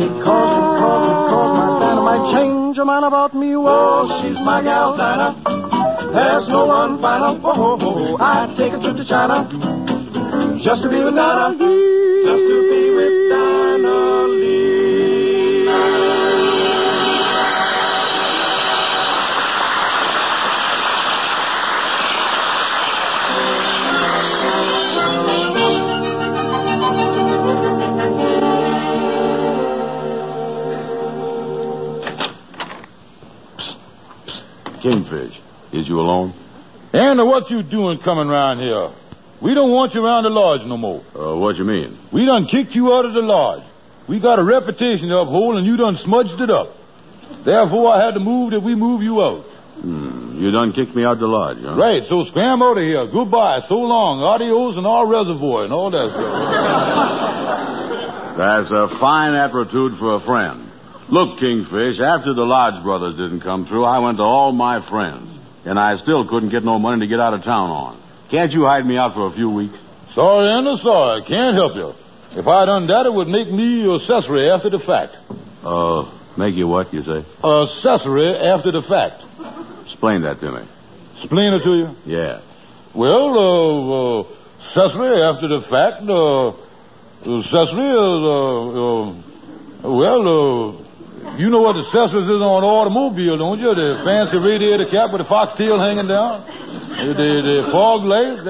because, 0.00 1.02
because 1.08 1.50
my 1.56 1.78
dynamite 1.78 2.34
change 2.34 2.76
your 2.76 2.86
mind 2.86 3.04
about 3.04 3.34
me. 3.34 3.54
Whoa, 3.54 4.22
she's 4.22 4.36
my 4.44 4.62
gal, 4.62 4.96
Dinah. 4.96 5.59
There's 6.12 6.48
no 6.48 6.66
one 6.66 7.00
finer. 7.00 7.38
Whoa. 7.38 8.16
I'd 8.16 8.56
take 8.58 8.72
a 8.72 8.80
trip 8.82 8.96
to 8.96 9.04
China 9.06 9.46
just 10.64 10.82
to 10.82 10.88
be 10.90 10.98
with 10.98 11.14
Dinah. 11.14 11.54
Just 11.54 12.44
to 12.50 12.56
be 12.68 12.90
with 12.98 13.30
Dinah 13.30 14.26
Lee. 14.34 14.70
Kingfish, 34.82 35.34
is 35.72 35.88
you 35.88 36.00
alone? 36.00 36.34
Andy, 36.92 37.22
what 37.22 37.50
you 37.50 37.62
doing 37.62 38.00
coming 38.04 38.26
round 38.28 38.60
here? 38.60 38.90
We 39.42 39.54
don't 39.54 39.70
want 39.70 39.94
you 39.94 40.04
around 40.04 40.24
the 40.24 40.30
lodge 40.30 40.66
no 40.66 40.76
more. 40.76 41.00
Uh, 41.14 41.36
what 41.36 41.56
you 41.56 41.64
mean? 41.64 41.96
We 42.12 42.26
done 42.26 42.46
kicked 42.50 42.74
you 42.74 42.92
out 42.92 43.06
of 43.06 43.14
the 43.14 43.20
lodge. 43.24 43.62
We 44.08 44.20
got 44.20 44.38
a 44.38 44.44
reputation 44.44 45.08
to 45.08 45.18
uphold, 45.18 45.56
and 45.56 45.66
you 45.66 45.76
done 45.76 45.98
smudged 46.04 46.40
it 46.40 46.50
up. 46.50 46.74
Therefore, 47.44 47.94
I 47.94 48.04
had 48.04 48.14
to 48.14 48.20
move 48.20 48.50
that 48.50 48.60
we 48.60 48.74
move 48.74 49.02
you 49.02 49.22
out. 49.22 49.44
Hmm, 49.80 50.36
you 50.36 50.50
done 50.50 50.72
kicked 50.74 50.94
me 50.94 51.04
out 51.04 51.14
of 51.14 51.20
the 51.20 51.30
lodge, 51.30 51.56
huh? 51.62 51.76
Right, 51.76 52.02
so 52.08 52.26
scram 52.28 52.60
out 52.60 52.76
of 52.76 52.84
here. 52.84 53.06
Goodbye, 53.06 53.64
so 53.68 53.80
long, 53.80 54.20
adios, 54.20 54.76
and 54.76 54.84
all 54.84 55.06
reservoir, 55.06 55.64
and 55.64 55.72
all 55.72 55.90
that 55.90 56.10
stuff. 56.10 57.40
That's 58.36 58.70
a 58.70 58.88
fine 59.00 59.34
aptitude 59.34 59.96
for 59.98 60.16
a 60.16 60.20
friend. 60.26 60.68
Look, 61.08 61.40
Kingfish, 61.40 61.98
after 61.98 62.34
the 62.34 62.44
Lodge 62.44 62.82
brothers 62.84 63.16
didn't 63.16 63.40
come 63.40 63.66
through, 63.66 63.84
I 63.84 63.98
went 63.98 64.18
to 64.18 64.22
all 64.22 64.52
my 64.52 64.86
friends, 64.88 65.26
and 65.64 65.78
I 65.78 65.96
still 66.02 66.28
couldn't 66.28 66.50
get 66.50 66.64
no 66.64 66.78
money 66.78 67.00
to 67.00 67.06
get 67.06 67.20
out 67.20 67.34
of 67.34 67.42
town 67.44 67.70
on. 67.70 68.02
Can't 68.30 68.52
you 68.52 68.64
hide 68.64 68.86
me 68.86 68.96
out 68.96 69.14
for 69.14 69.26
a 69.26 69.34
few 69.34 69.50
weeks? 69.50 69.76
Sorry, 70.14 70.48
Andy, 70.48 70.76
sorry. 70.82 71.22
Can't 71.28 71.54
help 71.56 71.74
you. 71.74 71.92
If 72.38 72.46
I'd 72.46 72.66
done 72.66 72.86
that, 72.86 73.06
it 73.06 73.12
would 73.12 73.28
make 73.28 73.50
me 73.50 73.82
your 73.82 74.00
accessory 74.00 74.50
after 74.50 74.70
the 74.70 74.78
fact. 74.86 75.16
Uh, 75.64 76.10
make 76.38 76.54
you 76.54 76.68
what, 76.68 76.92
you 76.94 77.02
say? 77.02 77.26
Accessory 77.42 78.36
after 78.38 78.70
the 78.72 78.82
fact. 78.88 79.22
Explain 79.86 80.22
that 80.22 80.40
to 80.40 80.50
me. 80.52 80.62
Explain 81.18 81.54
it 81.54 81.62
to 81.64 81.74
you? 81.74 81.88
Yeah. 82.06 82.40
Well, 82.94 83.34
uh, 83.34 84.20
uh, 84.20 84.22
accessory 84.70 85.22
after 85.22 85.48
the 85.48 85.60
fact, 85.68 86.02
uh, 86.08 86.48
accessory 87.26 87.90
is, 87.90 88.20
uh, 88.24 89.86
uh, 89.86 89.92
well, 89.92 90.22
uh, 90.26 90.89
you 91.38 91.48
know 91.52 91.60
what 91.60 91.76
the 91.76 91.84
accessories 91.84 92.28
is 92.28 92.40
on 92.40 92.64
an 92.64 92.68
automobile, 92.68 93.36
don't 93.36 93.60
you? 93.60 93.72
The 93.74 94.00
fancy 94.04 94.36
radiator 94.40 94.88
cap 94.88 95.12
with 95.12 95.20
the 95.20 95.28
foxtail 95.28 95.76
hanging 95.80 96.08
down, 96.08 96.44
the, 96.44 97.12
the, 97.12 97.30
the 97.44 97.56
fog 97.72 98.04
lights, 98.04 98.44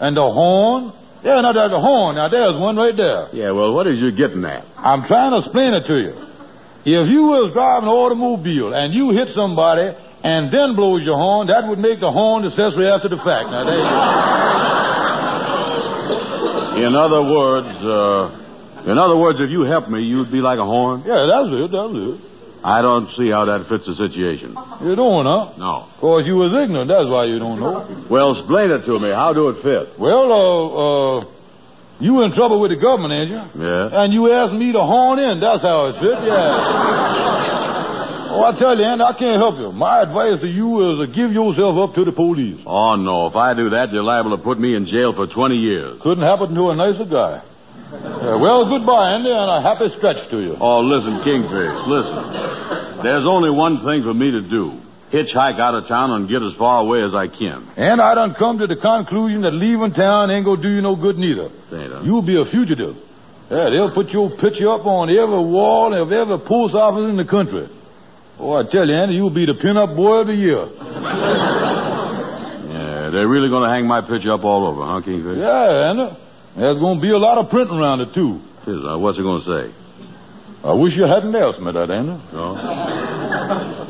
and 0.00 0.16
the 0.16 0.26
horn. 0.26 0.92
Yeah, 1.22 1.40
now 1.42 1.50
there's 1.54 1.70
the 1.74 1.80
horn. 1.82 2.16
Now 2.16 2.28
there's 2.28 2.54
one 2.58 2.76
right 2.76 2.94
there. 2.94 3.30
Yeah, 3.34 3.50
well, 3.50 3.74
what 3.74 3.86
is 3.86 3.98
you 3.98 4.10
getting 4.14 4.44
at? 4.44 4.62
I'm 4.78 5.06
trying 5.10 5.32
to 5.34 5.38
explain 5.42 5.74
it 5.74 5.86
to 5.86 5.96
you. 5.98 6.14
If 6.86 7.10
you 7.10 7.26
was 7.26 7.50
driving 7.50 7.90
an 7.90 7.94
automobile 7.94 8.70
and 8.70 8.94
you 8.94 9.10
hit 9.10 9.34
somebody 9.34 9.90
and 10.22 10.54
then 10.54 10.78
blows 10.78 11.02
your 11.02 11.18
horn, 11.18 11.50
that 11.50 11.66
would 11.66 11.82
make 11.82 11.98
the 11.98 12.10
horn 12.14 12.46
accessory 12.46 12.86
after 12.86 13.10
the 13.10 13.18
fact. 13.26 13.50
Now 13.50 13.66
there 13.66 13.74
you 13.74 13.90
go. 13.90 13.98
In 16.86 16.94
other 16.94 17.22
words, 17.26 17.74
uh, 17.82 18.45
in 18.86 18.98
other 18.98 19.16
words, 19.16 19.38
if 19.40 19.50
you 19.50 19.62
helped 19.62 19.88
me, 19.90 20.02
you'd 20.02 20.30
be 20.30 20.38
like 20.38 20.58
a 20.58 20.64
horn? 20.64 21.02
Yeah, 21.06 21.26
that's 21.26 21.48
it. 21.50 21.70
That's 21.74 21.94
it. 21.94 22.20
I 22.64 22.82
don't 22.82 23.06
see 23.14 23.30
how 23.30 23.44
that 23.46 23.68
fits 23.68 23.86
the 23.86 23.94
situation. 23.94 24.56
You 24.82 24.96
don't, 24.98 25.26
huh? 25.26 25.54
No. 25.54 25.86
Of 25.86 26.00
course, 26.00 26.26
you 26.26 26.34
was 26.34 26.50
ignorant. 26.50 26.90
That's 26.90 27.06
why 27.06 27.26
you 27.30 27.38
don't 27.38 27.60
know. 27.60 27.86
Well, 28.10 28.34
explain 28.38 28.70
it 28.74 28.82
to 28.86 28.98
me. 28.98 29.10
How 29.14 29.30
do 29.32 29.50
it 29.54 29.62
fit? 29.62 29.94
Well, 30.00 30.26
uh, 30.34 30.66
uh, 30.66 31.20
you 32.02 32.22
in 32.26 32.34
trouble 32.34 32.58
with 32.58 32.72
the 32.74 32.80
government, 32.82 33.14
ain't 33.14 33.30
you? 33.30 33.42
Yeah. 33.62 34.02
And 34.02 34.10
you 34.12 34.32
asked 34.34 34.54
me 34.58 34.72
to 34.72 34.82
horn 34.82 35.20
in. 35.22 35.38
That's 35.38 35.62
how 35.62 35.86
it 35.90 35.94
fit, 36.02 36.18
yeah. 36.26 38.34
oh, 38.34 38.42
I 38.44 38.58
tell 38.58 38.74
you, 38.76 38.82
Andy, 38.84 39.04
I 39.04 39.12
can't 39.14 39.38
help 39.38 39.56
you. 39.62 39.70
My 39.70 40.02
advice 40.02 40.40
to 40.42 40.48
you 40.50 40.90
is 40.90 41.06
to 41.06 41.14
give 41.14 41.30
yourself 41.32 41.78
up 41.78 41.94
to 41.94 42.04
the 42.04 42.12
police. 42.12 42.58
Oh, 42.66 42.96
no. 42.96 43.28
If 43.30 43.36
I 43.36 43.54
do 43.54 43.70
that, 43.70 43.92
they're 43.94 44.02
liable 44.02 44.36
to 44.36 44.42
put 44.42 44.58
me 44.58 44.74
in 44.74 44.86
jail 44.90 45.14
for 45.14 45.28
20 45.30 45.54
years. 45.54 46.00
Couldn't 46.02 46.24
happen 46.24 46.52
to 46.54 46.70
a 46.70 46.74
nicer 46.74 47.04
guy. 47.06 47.42
Yeah, 47.86 48.36
well, 48.42 48.66
goodbye, 48.68 49.14
Andy, 49.14 49.30
and 49.30 49.50
a 49.50 49.62
happy 49.62 49.88
stretch 49.98 50.28
to 50.30 50.38
you. 50.42 50.56
Oh, 50.60 50.80
listen, 50.80 51.22
Kingfish, 51.22 51.76
listen. 51.86 53.02
There's 53.04 53.24
only 53.26 53.50
one 53.50 53.84
thing 53.86 54.02
for 54.02 54.12
me 54.12 54.30
to 54.32 54.42
do. 54.42 54.80
Hitchhike 55.14 55.60
out 55.62 55.74
of 55.78 55.86
town 55.86 56.10
and 56.10 56.28
get 56.28 56.42
as 56.42 56.52
far 56.58 56.80
away 56.82 56.98
as 57.06 57.14
I 57.14 57.28
can. 57.30 57.62
And 57.78 58.00
I 58.02 58.14
done 58.16 58.34
come 58.38 58.58
to 58.58 58.66
the 58.66 58.74
conclusion 58.74 59.42
that 59.42 59.54
leaving 59.54 59.94
town 59.94 60.30
ain't 60.34 60.44
gonna 60.44 60.60
do 60.60 60.68
you 60.68 60.82
no 60.82 60.96
good 60.96 61.16
neither. 61.16 61.48
You'll 62.02 62.26
be 62.26 62.34
a 62.40 62.44
fugitive. 62.50 62.96
Yeah, 63.48 63.70
they'll 63.70 63.94
put 63.94 64.10
your 64.10 64.30
picture 64.42 64.66
up 64.74 64.82
on 64.84 65.06
every 65.08 65.38
wall 65.46 65.94
of 65.94 66.10
every 66.10 66.38
post 66.42 66.74
office 66.74 67.06
in 67.08 67.16
the 67.16 67.24
country. 67.30 67.70
Oh, 68.40 68.58
I 68.58 68.64
tell 68.66 68.84
you, 68.84 68.94
Andy, 68.98 69.14
you'll 69.14 69.30
be 69.30 69.46
the 69.46 69.54
pin-up 69.54 69.94
boy 69.94 70.20
of 70.22 70.26
the 70.26 70.34
year. 70.34 70.66
Yeah, 72.66 73.10
they're 73.10 73.28
really 73.28 73.48
going 73.48 73.62
to 73.62 73.72
hang 73.72 73.86
my 73.86 74.00
picture 74.00 74.32
up 74.32 74.42
all 74.44 74.66
over, 74.66 74.84
huh, 74.84 75.00
Kingfish? 75.00 75.38
Yeah, 75.38 75.90
Andy. 75.90 76.25
There's 76.56 76.78
gonna 76.80 77.00
be 77.00 77.10
a 77.10 77.18
lot 77.18 77.38
of 77.38 77.50
printing 77.50 77.76
around 77.76 78.00
it, 78.00 78.14
too. 78.14 78.40
Uh, 78.66 78.98
what's 78.98 79.16
it 79.18 79.22
going 79.22 79.42
to 79.42 79.46
say? 79.46 79.74
I 80.64 80.72
wish 80.72 80.94
you 80.96 81.04
hadn't 81.04 81.36
asked 81.36 81.60
me 81.60 81.70
that, 81.70 81.88
Andy. 81.88 82.20
No? 82.32 82.56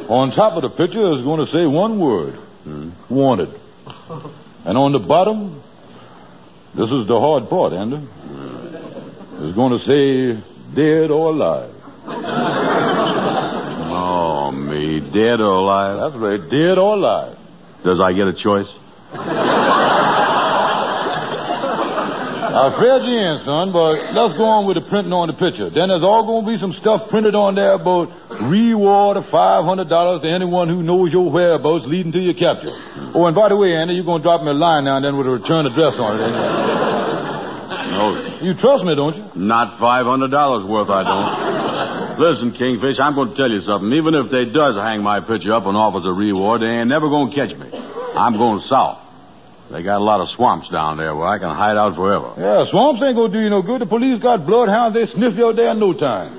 On 0.12 0.30
top 0.36 0.52
of 0.52 0.62
the 0.62 0.76
picture 0.76 1.16
is 1.16 1.24
going 1.24 1.40
to 1.46 1.50
say 1.50 1.64
one 1.64 1.98
word. 1.98 2.34
Hmm. 2.64 2.90
Wanted. 3.08 3.58
And 4.66 4.76
on 4.76 4.92
the 4.92 4.98
bottom, 4.98 5.62
this 6.74 6.90
is 6.90 7.06
the 7.08 7.18
hard 7.18 7.48
part, 7.48 7.72
Andy. 7.72 8.06
It's 9.46 9.56
going 9.56 9.78
to 9.78 9.84
say 9.86 10.42
dead 10.74 11.10
or 11.10 11.30
alive. 11.30 11.72
Oh, 13.98 14.50
me, 14.52 15.00
dead 15.00 15.40
or 15.40 15.50
alive? 15.50 16.12
That's 16.12 16.22
right, 16.22 16.40
dead 16.50 16.78
or 16.78 16.94
alive. 16.94 17.36
Does 17.84 17.98
I 18.00 18.12
get 18.12 18.28
a 18.28 18.34
choice? 18.34 18.68
I 22.56 22.72
fed 22.80 23.04
you 23.04 23.20
in, 23.20 23.44
son, 23.44 23.68
but 23.68 24.16
let's 24.16 24.32
go 24.40 24.48
on 24.48 24.64
with 24.64 24.80
the 24.80 24.88
printing 24.88 25.12
on 25.12 25.28
the 25.28 25.36
picture. 25.36 25.68
Then 25.68 25.92
there's 25.92 26.00
all 26.00 26.24
going 26.24 26.48
to 26.48 26.48
be 26.48 26.56
some 26.56 26.72
stuff 26.80 27.12
printed 27.12 27.36
on 27.36 27.52
there 27.52 27.76
about 27.76 28.08
reward 28.48 29.20
of 29.20 29.28
$500 29.28 29.84
to 29.84 30.24
anyone 30.24 30.72
who 30.72 30.80
knows 30.80 31.12
your 31.12 31.28
whereabouts 31.28 31.84
leading 31.84 32.16
to 32.16 32.22
your 32.22 32.32
capture. 32.32 32.72
Oh, 33.12 33.28
and 33.28 33.36
by 33.36 33.52
the 33.52 33.60
way, 33.60 33.76
Andy, 33.76 33.92
you're 33.92 34.08
going 34.08 34.24
to 34.24 34.26
drop 34.26 34.40
me 34.40 34.48
a 34.48 34.56
line 34.56 34.88
now 34.88 34.96
and 34.96 35.04
then 35.04 35.20
with 35.20 35.28
a 35.28 35.36
return 35.36 35.68
address 35.68 36.00
on 36.00 36.16
it. 36.16 36.32
No. 37.92 38.04
You 38.40 38.56
trust 38.56 38.88
me, 38.88 38.96
don't 38.96 39.16
you? 39.20 39.24
Not 39.36 39.76
$500 39.76 40.32
worth, 40.64 40.88
I 40.88 41.04
don't. 41.04 41.28
Listen, 42.24 42.56
Kingfish, 42.56 42.96
I'm 42.96 43.12
going 43.12 43.30
to 43.30 43.36
tell 43.36 43.52
you 43.52 43.60
something. 43.68 43.92
Even 43.92 44.16
if 44.16 44.32
they 44.32 44.48
does 44.48 44.80
hang 44.80 45.04
my 45.04 45.20
picture 45.20 45.52
up 45.52 45.68
and 45.68 45.76
offers 45.76 46.08
a 46.08 46.12
reward, 46.12 46.64
they 46.64 46.72
ain't 46.72 46.88
never 46.88 47.12
going 47.12 47.28
to 47.28 47.36
catch 47.36 47.52
me. 47.52 47.68
I'm 47.68 48.32
going 48.40 48.64
south. 48.64 49.05
They 49.70 49.82
got 49.82 49.98
a 49.98 50.04
lot 50.04 50.20
of 50.20 50.28
swamps 50.36 50.68
down 50.70 50.96
there 50.96 51.14
where 51.14 51.26
I 51.26 51.38
can 51.38 51.50
hide 51.50 51.76
out 51.76 51.96
forever. 51.96 52.34
Yeah, 52.38 52.70
swamps 52.70 53.02
ain't 53.02 53.16
gonna 53.16 53.32
do 53.32 53.40
you 53.40 53.50
no 53.50 53.62
good. 53.62 53.80
The 53.82 53.86
police 53.86 54.22
got 54.22 54.46
bloodhounds. 54.46 54.94
They 54.94 55.10
sniff 55.12 55.34
you 55.34 55.48
out 55.48 55.56
there 55.56 55.72
in 55.74 55.80
no 55.80 55.92
time. 55.92 56.38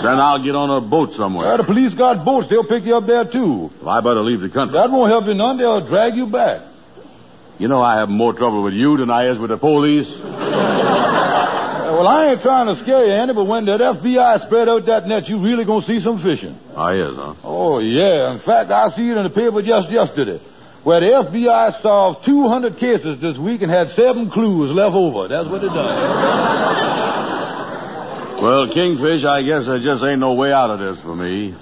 Then 0.00 0.16
I'll 0.16 0.42
get 0.42 0.56
on 0.56 0.70
a 0.70 0.80
boat 0.80 1.10
somewhere. 1.18 1.50
Yeah, 1.50 1.58
the 1.58 1.64
police 1.68 1.92
got 1.92 2.24
boats. 2.24 2.48
They'll 2.48 2.64
pick 2.64 2.84
you 2.88 2.96
up 2.96 3.06
there, 3.06 3.28
too. 3.28 3.68
I 3.84 4.00
better 4.00 4.24
leave 4.24 4.40
the 4.40 4.48
country. 4.48 4.80
That 4.80 4.88
won't 4.90 5.12
help 5.12 5.26
you 5.26 5.34
none. 5.34 5.58
They'll 5.58 5.86
drag 5.88 6.16
you 6.16 6.26
back. 6.26 6.62
You 7.58 7.68
know 7.68 7.82
I 7.82 7.98
have 7.98 8.08
more 8.08 8.32
trouble 8.32 8.62
with 8.62 8.74
you 8.74 8.96
than 8.96 9.10
I 9.10 9.28
is 9.28 9.38
with 9.38 9.50
the 9.50 9.58
police. 9.58 10.06
Well, 11.98 12.06
I 12.06 12.30
ain't 12.30 12.42
trying 12.42 12.70
to 12.70 12.80
scare 12.84 13.04
you, 13.06 13.12
Andy, 13.12 13.34
but 13.34 13.44
when 13.44 13.64
that 13.66 13.80
FBI 13.80 14.46
spread 14.46 14.68
out 14.68 14.86
that 14.86 15.06
net, 15.08 15.26
you 15.26 15.42
really 15.42 15.64
gonna 15.64 15.84
see 15.84 16.00
some 16.00 16.22
fishing. 16.22 16.54
I 16.76 16.94
is, 16.94 17.16
huh? 17.16 17.34
Oh, 17.42 17.80
yeah. 17.80 18.32
In 18.34 18.40
fact, 18.46 18.70
I 18.70 18.94
see 18.94 19.10
it 19.10 19.16
in 19.18 19.24
the 19.24 19.34
paper 19.34 19.60
just 19.60 19.90
yesterday, 19.90 20.38
where 20.88 21.04
the 21.04 21.12
FBI 21.28 21.82
solved 21.82 22.24
200 22.24 22.80
cases 22.80 23.20
this 23.20 23.36
week 23.36 23.60
and 23.60 23.68
had 23.68 23.92
seven 23.92 24.32
clues 24.32 24.72
left 24.72 24.96
over. 24.96 25.28
That's 25.28 25.44
what 25.44 25.60
it 25.60 25.68
done. 25.68 25.84
Well, 28.40 28.72
Kingfish, 28.72 29.20
I 29.20 29.44
guess 29.44 29.68
there 29.68 29.84
just 29.84 30.00
ain't 30.08 30.24
no 30.24 30.32
way 30.32 30.48
out 30.48 30.72
of 30.72 30.80
this 30.80 30.96
for 31.04 31.12
me. 31.14 31.52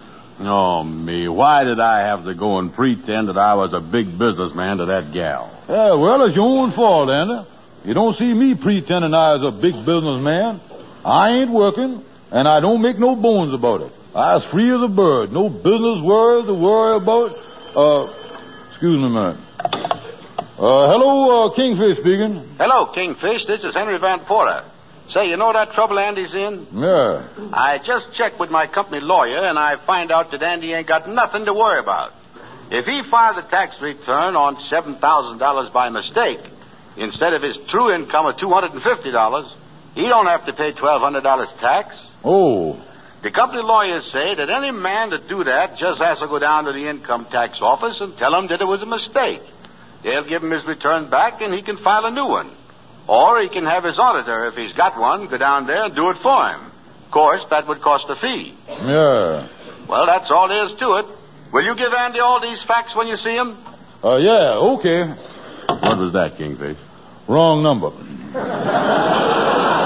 Oh, 0.47 0.85
me. 0.85 1.27
Why 1.27 1.65
did 1.65 1.81
I 1.81 2.07
have 2.07 2.23
to 2.23 2.39
go 2.39 2.61
and 2.63 2.73
pretend 2.73 3.27
that 3.27 3.37
I 3.37 3.59
was 3.59 3.75
a 3.75 3.83
big 3.83 4.15
businessman 4.15 4.79
to 4.79 4.87
that 4.95 5.11
gal? 5.11 5.51
Yeah, 5.67 5.99
well, 5.99 6.23
it's 6.23 6.37
your 6.37 6.47
own 6.47 6.71
fault, 6.79 7.11
Andy. 7.11 7.51
You 7.83 7.95
don't 7.99 8.15
see 8.23 8.31
me 8.31 8.55
pretending 8.55 9.11
I 9.11 9.43
was 9.43 9.43
a 9.43 9.59
big 9.59 9.75
businessman. 9.83 10.63
I 11.03 11.43
ain't 11.43 11.51
working, 11.51 11.99
and 12.31 12.47
I 12.47 12.61
don't 12.61 12.79
make 12.79 13.01
no 13.03 13.17
bones 13.17 13.51
about 13.59 13.91
it. 13.91 13.91
I 14.15 14.39
was 14.39 14.47
free 14.53 14.71
as 14.71 14.79
a 14.87 14.93
bird. 14.95 15.33
No 15.33 15.51
business 15.51 15.99
worries 16.07 16.47
to 16.47 16.55
worry 16.55 17.03
about. 17.03 17.35
Uh, 17.75 18.26
excuse 18.77 19.01
me 19.01 19.07
a 19.07 19.09
minute. 19.09 19.41
Uh, 20.61 20.85
hello, 20.93 21.49
uh, 21.49 21.57
Kingfish 21.57 21.97
speaking. 22.05 22.45
Hello, 22.61 22.93
Kingfish. 22.93 23.49
This 23.49 23.65
is 23.65 23.73
Henry 23.73 23.97
Van 23.99 24.21
Porter. 24.29 24.69
Say, 25.17 25.33
you 25.33 25.39
know 25.39 25.51
that 25.51 25.73
trouble 25.73 25.99
Andy's 25.99 26.35
in? 26.35 26.69
Yeah. 26.77 27.25
I 27.57 27.79
just 27.79 28.13
checked 28.21 28.39
with 28.39 28.51
my 28.51 28.67
company 28.67 29.01
lawyer, 29.01 29.49
and 29.49 29.59
I 29.59 29.81
find 29.87 30.13
out 30.13 30.31
that 30.31 30.43
Andy 30.43 30.75
ain't 30.75 30.89
got 30.89 31.09
nothing 31.09 31.47
to 31.47 31.55
worry 31.55 31.81
about. 31.81 32.13
If 32.69 32.85
he 32.85 33.01
files 33.11 33.41
a 33.41 33.49
tax 33.49 33.77
return 33.81 34.37
on 34.37 34.57
$7,000 34.69 35.73
by 35.73 35.89
mistake, 35.89 36.41
instead 36.99 37.33
of 37.33 37.41
his 37.41 37.57
true 37.71 37.95
income 37.95 38.27
of 38.27 38.37
$250, 38.37 38.77
he 39.95 40.03
don't 40.03 40.27
have 40.27 40.45
to 40.45 40.53
pay 40.53 40.73
$1,200 40.73 41.61
tax. 41.61 41.97
Oh. 42.23 42.77
The 43.23 43.31
company 43.31 43.63
lawyers 43.65 44.05
say 44.13 44.35
that 44.37 44.51
any 44.51 44.71
man 44.71 45.11
that 45.11 45.29
do 45.29 45.43
that 45.45 45.79
just 45.79 46.01
has 46.01 46.19
to 46.21 46.29
go 46.29 46.39
down 46.39 46.65
to 46.65 46.73
the 46.73 46.89
income 46.89 47.27
tax 47.31 47.59
office 47.61 47.97
and 48.01 48.17
tell 48.19 48.31
them 48.31 48.47
that 48.49 48.61
it 48.61 48.69
was 48.69 48.83
a 48.83 48.87
mistake. 48.87 49.41
They'll 50.05 50.29
give 50.29 50.43
him 50.43 50.51
his 50.51 50.65
return 50.67 51.11
back, 51.11 51.41
and 51.41 51.53
he 51.53 51.63
can 51.63 51.79
file 51.83 52.05
a 52.05 52.11
new 52.11 52.27
one. 52.27 52.55
Or 53.09 53.41
he 53.41 53.49
can 53.49 53.65
have 53.65 53.85
his 53.85 53.99
auditor, 53.99 54.47
if 54.47 54.55
he's 54.55 54.73
got 54.75 54.99
one, 54.99 55.29
go 55.29 55.39
down 55.39 55.67
there 55.67 55.85
and 55.87 55.95
do 55.95 56.11
it 56.11 56.19
for 56.23 56.49
him. 56.51 56.71
Of 57.07 57.11
course, 57.13 57.41
that 57.51 57.67
would 57.67 57.81
cost 57.83 58.05
a 58.09 58.17
fee. 58.21 58.55
Yeah. 58.69 59.49
Well, 59.89 60.07
that's 60.07 60.31
all 60.31 60.49
there 60.49 60.67
is 60.67 60.79
to 60.79 61.03
it. 61.03 61.07
Will 61.53 61.65
you 61.65 61.75
give 61.77 61.93
Andy 61.97 62.19
all 62.21 62.41
these 62.41 62.63
facts 62.67 62.95
when 62.95 63.07
you 63.07 63.17
see 63.17 63.35
him? 63.35 63.57
Uh, 64.05 64.17
yeah, 64.17 64.59
okay. 64.77 65.03
What 65.69 65.99
was 65.99 66.13
that, 66.13 66.37
Kingfish? 66.37 66.79
Wrong 67.29 67.63
number. 67.63 67.91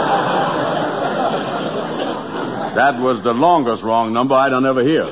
That 2.74 3.02
was 3.02 3.22
the 3.24 3.34
longest 3.34 3.82
wrong 3.82 4.12
number 4.12 4.34
I'd 4.34 4.52
ever 4.54 4.82
hear. 4.86 5.04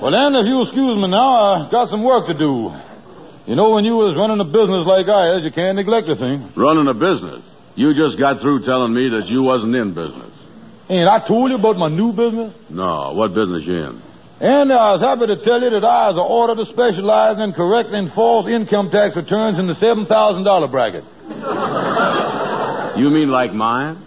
Well, 0.00 0.12
then, 0.12 0.32
if 0.40 0.48
you'll 0.48 0.64
excuse 0.64 0.96
me 0.96 1.08
now, 1.12 1.68
I 1.68 1.70
got 1.70 1.92
some 1.92 2.02
work 2.02 2.26
to 2.28 2.34
do. 2.34 2.72
You 3.44 3.56
know, 3.56 3.76
when 3.76 3.84
you 3.84 4.00
was 4.00 4.16
running 4.16 4.40
a 4.40 4.48
business 4.48 4.88
like 4.88 5.04
I 5.08 5.36
is, 5.36 5.44
you 5.44 5.52
can't 5.52 5.76
neglect 5.76 6.08
a 6.08 6.16
thing. 6.16 6.56
Running 6.56 6.88
a 6.88 6.96
business. 6.96 7.44
You 7.76 7.92
just 7.92 8.16
got 8.16 8.40
through 8.40 8.64
telling 8.64 8.96
me 8.96 9.12
that 9.12 9.28
you 9.28 9.42
wasn't 9.44 9.76
in 9.76 9.92
business. 9.92 10.32
Ain't 10.88 11.08
I 11.08 11.20
told 11.28 11.52
you 11.52 11.60
about 11.60 11.76
my 11.76 11.88
new 11.88 12.16
business? 12.16 12.56
No, 12.72 13.12
what 13.12 13.36
business 13.36 13.62
you 13.68 13.76
in? 13.76 14.02
And 14.40 14.72
I 14.72 14.96
was 14.96 15.04
happy 15.04 15.28
to 15.28 15.36
tell 15.44 15.60
you 15.60 15.68
that 15.76 15.84
I 15.84 16.08
was 16.08 16.16
ordered 16.16 16.64
to 16.64 16.66
specialize 16.72 17.36
in 17.36 17.52
correcting 17.52 18.10
false 18.16 18.48
income 18.48 18.88
tax 18.88 19.14
returns 19.14 19.60
in 19.60 19.68
the 19.68 19.76
$7,000 19.76 20.08
bracket. 20.72 21.04
You 22.96 23.10
mean 23.12 23.28
like 23.28 23.52
mine? 23.52 24.00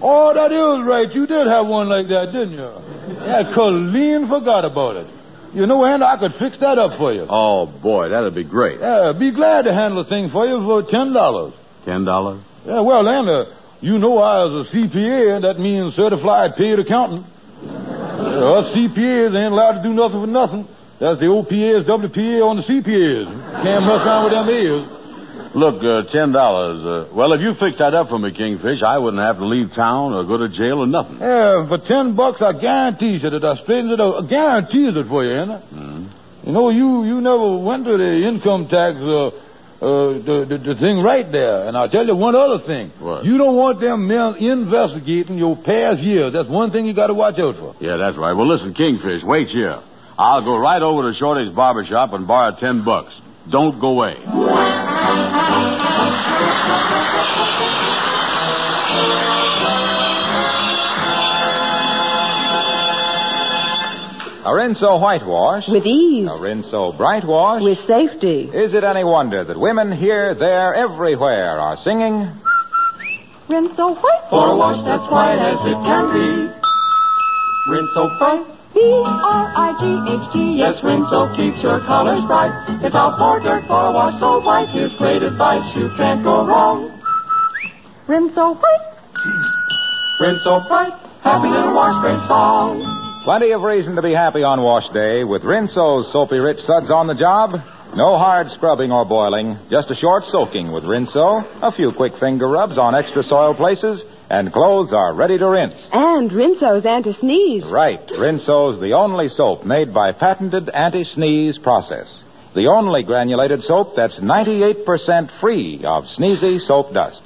Oh, 0.00 0.34
that 0.34 0.50
is 0.52 0.86
right. 0.86 1.10
You 1.14 1.26
did 1.26 1.46
have 1.46 1.66
one 1.66 1.88
like 1.88 2.08
that, 2.08 2.32
didn't 2.32 2.52
you? 2.52 2.70
Yeah, 3.24 3.52
Colleen 3.54 4.28
forgot 4.28 4.64
about 4.64 4.96
it. 4.96 5.06
You 5.54 5.66
know, 5.66 5.84
and 5.84 6.02
I 6.02 6.18
could 6.18 6.32
fix 6.38 6.58
that 6.60 6.78
up 6.78 6.98
for 6.98 7.12
you. 7.12 7.26
Oh, 7.30 7.66
boy, 7.66 8.08
that'd 8.08 8.34
be 8.34 8.42
great. 8.42 8.80
Yeah, 8.80 9.12
be 9.16 9.30
glad 9.30 9.62
to 9.66 9.72
handle 9.72 10.02
the 10.02 10.10
thing 10.10 10.30
for 10.30 10.46
you 10.46 10.58
for 10.66 10.82
$10. 10.82 11.54
Ten 11.84 12.04
dollars? 12.04 12.42
Yeah, 12.66 12.80
well, 12.80 13.06
uh, 13.06 13.44
you 13.80 13.98
know 13.98 14.18
I 14.18 14.44
was 14.44 14.66
a 14.66 14.74
CPA, 14.74 15.36
and 15.36 15.44
that 15.44 15.60
means 15.60 15.94
certified 15.94 16.56
paid 16.56 16.78
accountant. 16.78 17.26
Uh, 17.62 18.58
us 18.64 18.74
CPAs 18.74 19.30
ain't 19.36 19.52
allowed 19.52 19.78
to 19.78 19.82
do 19.82 19.92
nothing 19.94 20.20
for 20.20 20.26
nothing. 20.26 20.66
That's 20.98 21.20
the 21.20 21.26
OPAs, 21.26 21.84
WPA 21.86 22.40
on 22.42 22.56
the 22.56 22.62
CPAs. 22.64 23.26
Can't 23.62 23.84
mess 23.84 24.00
around 24.00 24.24
with 24.24 24.32
them 24.32 24.48
ears. 24.48 24.84
Look, 25.54 25.82
uh, 25.84 26.10
ten 26.10 26.32
dollars. 26.32 26.82
Uh, 26.84 27.14
well, 27.14 27.32
if 27.32 27.40
you 27.40 27.54
fix 27.54 27.78
that 27.78 27.94
up 27.94 28.08
for 28.08 28.18
me, 28.18 28.32
Kingfish, 28.32 28.82
I 28.82 28.98
wouldn't 28.98 29.22
have 29.22 29.38
to 29.38 29.46
leave 29.46 29.72
town 29.74 30.12
or 30.12 30.24
go 30.24 30.36
to 30.36 30.48
jail 30.48 30.82
or 30.82 30.86
nothing. 30.86 31.18
Yeah, 31.20 31.68
for 31.68 31.78
ten 31.86 32.16
bucks, 32.16 32.42
I 32.42 32.52
guarantee 32.58 33.18
you 33.18 33.30
that 33.30 33.44
I 33.44 33.54
straightened 33.62 33.92
it 33.92 34.00
out. 34.00 34.24
I 34.24 34.26
guarantee 34.26 34.90
it 34.90 35.06
for 35.06 35.24
you, 35.24 35.30
ain't 35.40 35.50
I? 35.50 35.58
Hmm. 35.58 36.06
You 36.46 36.52
know, 36.52 36.70
you 36.70 37.04
you 37.04 37.20
never 37.20 37.56
went 37.56 37.84
to 37.86 37.96
the 37.96 38.26
income 38.26 38.66
tax 38.66 38.98
uh, 38.98 39.30
uh, 39.78 40.12
the, 40.26 40.36
the 40.50 40.74
the 40.74 40.74
thing 40.80 41.00
right 41.02 41.30
there. 41.30 41.68
And 41.68 41.76
I'll 41.76 41.88
tell 41.88 42.04
you 42.04 42.16
one 42.16 42.34
other 42.34 42.66
thing. 42.66 42.90
What? 42.98 43.24
You 43.24 43.38
don't 43.38 43.54
want 43.54 43.80
them 43.80 44.08
men 44.08 44.34
investigating 44.42 45.38
your 45.38 45.54
past 45.56 46.00
years. 46.00 46.32
That's 46.32 46.48
one 46.48 46.72
thing 46.72 46.84
you 46.84 46.94
got 46.94 47.08
to 47.08 47.14
watch 47.14 47.38
out 47.38 47.56
for. 47.56 47.76
Yeah, 47.80 47.96
that's 47.96 48.18
right. 48.18 48.32
Well, 48.34 48.48
listen, 48.48 48.74
Kingfish, 48.74 49.22
wait 49.22 49.48
here. 49.48 49.80
I'll 50.18 50.42
go 50.44 50.56
right 50.58 50.82
over 50.82 51.10
to 51.10 51.18
Shorty's 51.18 51.54
barber 51.54 51.84
shop 51.86 52.12
and 52.12 52.26
borrow 52.26 52.54
ten 52.58 52.84
bucks. 52.84 53.12
Don't 53.50 53.78
go 53.80 53.88
away. 54.00 54.14
A 64.46 64.52
Rinso 64.52 65.00
whitewash, 65.00 65.64
With 65.68 65.86
ease. 65.86 66.28
a 66.28 66.32
Rinso 66.36 66.92
bright 66.98 67.24
wash. 67.26 67.62
With 67.62 67.78
safety. 67.88 68.42
Is 68.52 68.74
it 68.74 68.84
any 68.84 69.02
wonder 69.02 69.42
that 69.42 69.58
women 69.58 69.90
here, 69.96 70.34
there, 70.34 70.74
everywhere 70.74 71.58
are 71.58 71.78
singing? 71.82 72.28
Rinso 73.48 73.96
white. 73.96 74.24
For 74.28 74.52
a 74.52 74.56
wash 74.56 74.84
that's 74.84 75.10
white 75.10 75.40
as 75.40 75.60
it 75.64 75.78
can 75.80 76.12
be. 76.12 76.28
Rinso 77.72 78.18
bright. 78.74 79.78
B-R-I-G-H-T. 79.78 80.58
Yes, 80.58 80.74
Rinso 80.82 81.34
keeps 81.36 81.62
your 81.62 81.80
colors 81.86 82.22
bright. 82.26 82.52
It's 82.82 82.94
all 82.94 83.16
for 83.16 83.40
dirt 83.40 83.66
for 83.66 83.86
a 83.86 83.92
wash 83.92 84.18
so 84.20 84.40
white. 84.40 84.68
Here's 84.70 84.92
great 84.98 85.22
advice. 85.22 85.64
You 85.76 85.90
can't 85.96 86.22
go 86.22 86.46
wrong. 86.46 86.90
Rinso 88.08 88.60
white. 88.60 88.86
Rinso 90.20 90.66
bright. 90.68 90.92
Happy 91.22 91.48
little 91.48 91.74
wash 91.74 92.02
great 92.02 92.20
song. 92.28 93.22
Plenty 93.24 93.52
of 93.52 93.62
reason 93.62 93.96
to 93.96 94.02
be 94.02 94.12
happy 94.12 94.42
on 94.42 94.60
wash 94.60 94.84
day 94.92 95.24
with 95.24 95.42
Rinso's 95.42 96.12
soapy 96.12 96.36
rich 96.36 96.58
suds 96.66 96.90
on 96.90 97.06
the 97.06 97.14
job. 97.14 97.56
No 97.96 98.18
hard 98.18 98.50
scrubbing 98.50 98.90
or 98.90 99.06
boiling, 99.06 99.56
just 99.70 99.88
a 99.88 99.94
short 99.94 100.24
soaking 100.30 100.72
with 100.72 100.82
Rinso, 100.82 101.46
a 101.62 101.70
few 101.72 101.92
quick 101.92 102.12
finger 102.18 102.48
rubs 102.48 102.76
on 102.76 102.94
extra 102.94 103.22
soil 103.22 103.54
places, 103.54 104.02
and 104.34 104.52
clothes 104.52 104.92
are 104.92 105.14
ready 105.14 105.38
to 105.38 105.48
rinse. 105.48 105.76
And 105.92 106.28
Rinso's 106.28 106.84
anti 106.84 107.12
sneeze. 107.20 107.64
Right. 107.70 108.04
Rinso's 108.08 108.80
the 108.80 108.92
only 108.92 109.28
soap 109.28 109.64
made 109.64 109.94
by 109.94 110.10
patented 110.10 110.68
anti 110.70 111.04
sneeze 111.04 111.56
process. 111.58 112.08
The 112.52 112.66
only 112.66 113.04
granulated 113.04 113.62
soap 113.62 113.92
that's 113.96 114.16
98% 114.16 115.40
free 115.40 115.84
of 115.86 116.02
sneezy 116.18 116.58
soap 116.66 116.92
dust. 116.92 117.22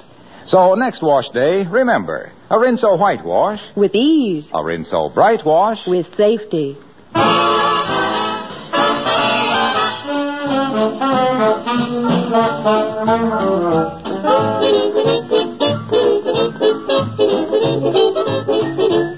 So 0.49 0.75
next 0.75 1.01
wash 1.01 1.27
day, 1.33 1.65
remember 1.67 2.31
a 2.51 2.57
Rinso 2.57 2.99
white 2.99 3.25
wash. 3.25 3.59
With 3.75 3.95
ease. 3.95 4.45
A 4.53 4.59
Rinso 4.59 5.11
bright 5.11 5.43
wash. 5.43 5.79
With 5.87 6.05
safety. 6.15 6.77
Thank 16.69 17.19
you. 18.79 19.08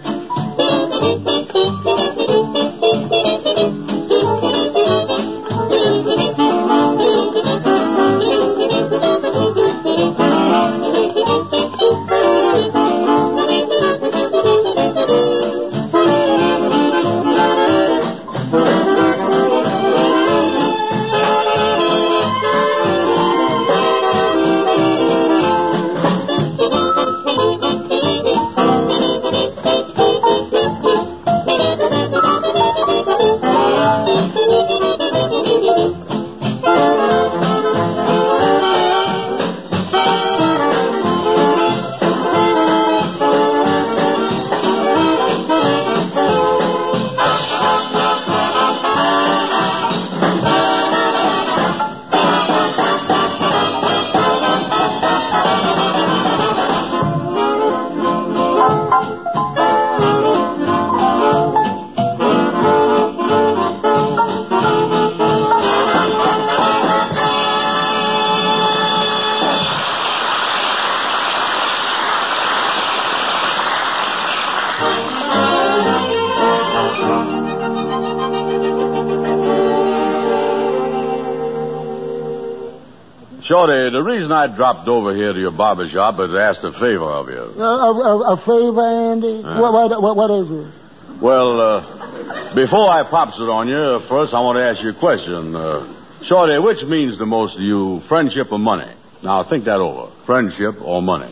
Shorty, 83.62 83.94
the 83.94 84.02
reason 84.02 84.32
I 84.32 84.48
dropped 84.50 84.88
over 84.90 85.14
here 85.14 85.34
to 85.34 85.40
your 85.40 85.52
barber 85.52 85.86
shop 85.94 86.18
is 86.18 86.34
to 86.34 86.40
ask 86.42 86.58
a 86.66 86.74
favor 86.82 87.06
of 87.06 87.30
you. 87.30 87.62
A, 87.62 87.94
a, 87.94 88.34
a 88.34 88.38
favor, 88.42 88.82
Andy? 88.82 89.38
What, 89.46 89.70
what, 89.70 90.02
what, 90.02 90.16
what 90.18 90.32
is 90.34 90.50
it? 90.50 91.22
Well, 91.22 91.62
uh, 91.62 92.56
before 92.58 92.90
I 92.90 93.06
pops 93.06 93.38
it 93.38 93.46
on 93.46 93.70
you, 93.70 94.02
first 94.10 94.34
I 94.34 94.42
want 94.42 94.58
to 94.58 94.66
ask 94.66 94.82
you 94.82 94.98
a 94.98 94.98
question. 94.98 95.54
Uh, 95.54 96.26
Shorty, 96.26 96.58
which 96.58 96.82
means 96.90 97.20
the 97.22 97.30
most 97.30 97.54
to 97.54 97.62
you, 97.62 98.02
friendship 98.10 98.50
or 98.50 98.58
money? 98.58 98.90
Now, 99.22 99.46
think 99.46 99.66
that 99.70 99.78
over. 99.78 100.10
Friendship 100.26 100.82
or 100.82 101.06
money? 101.06 101.30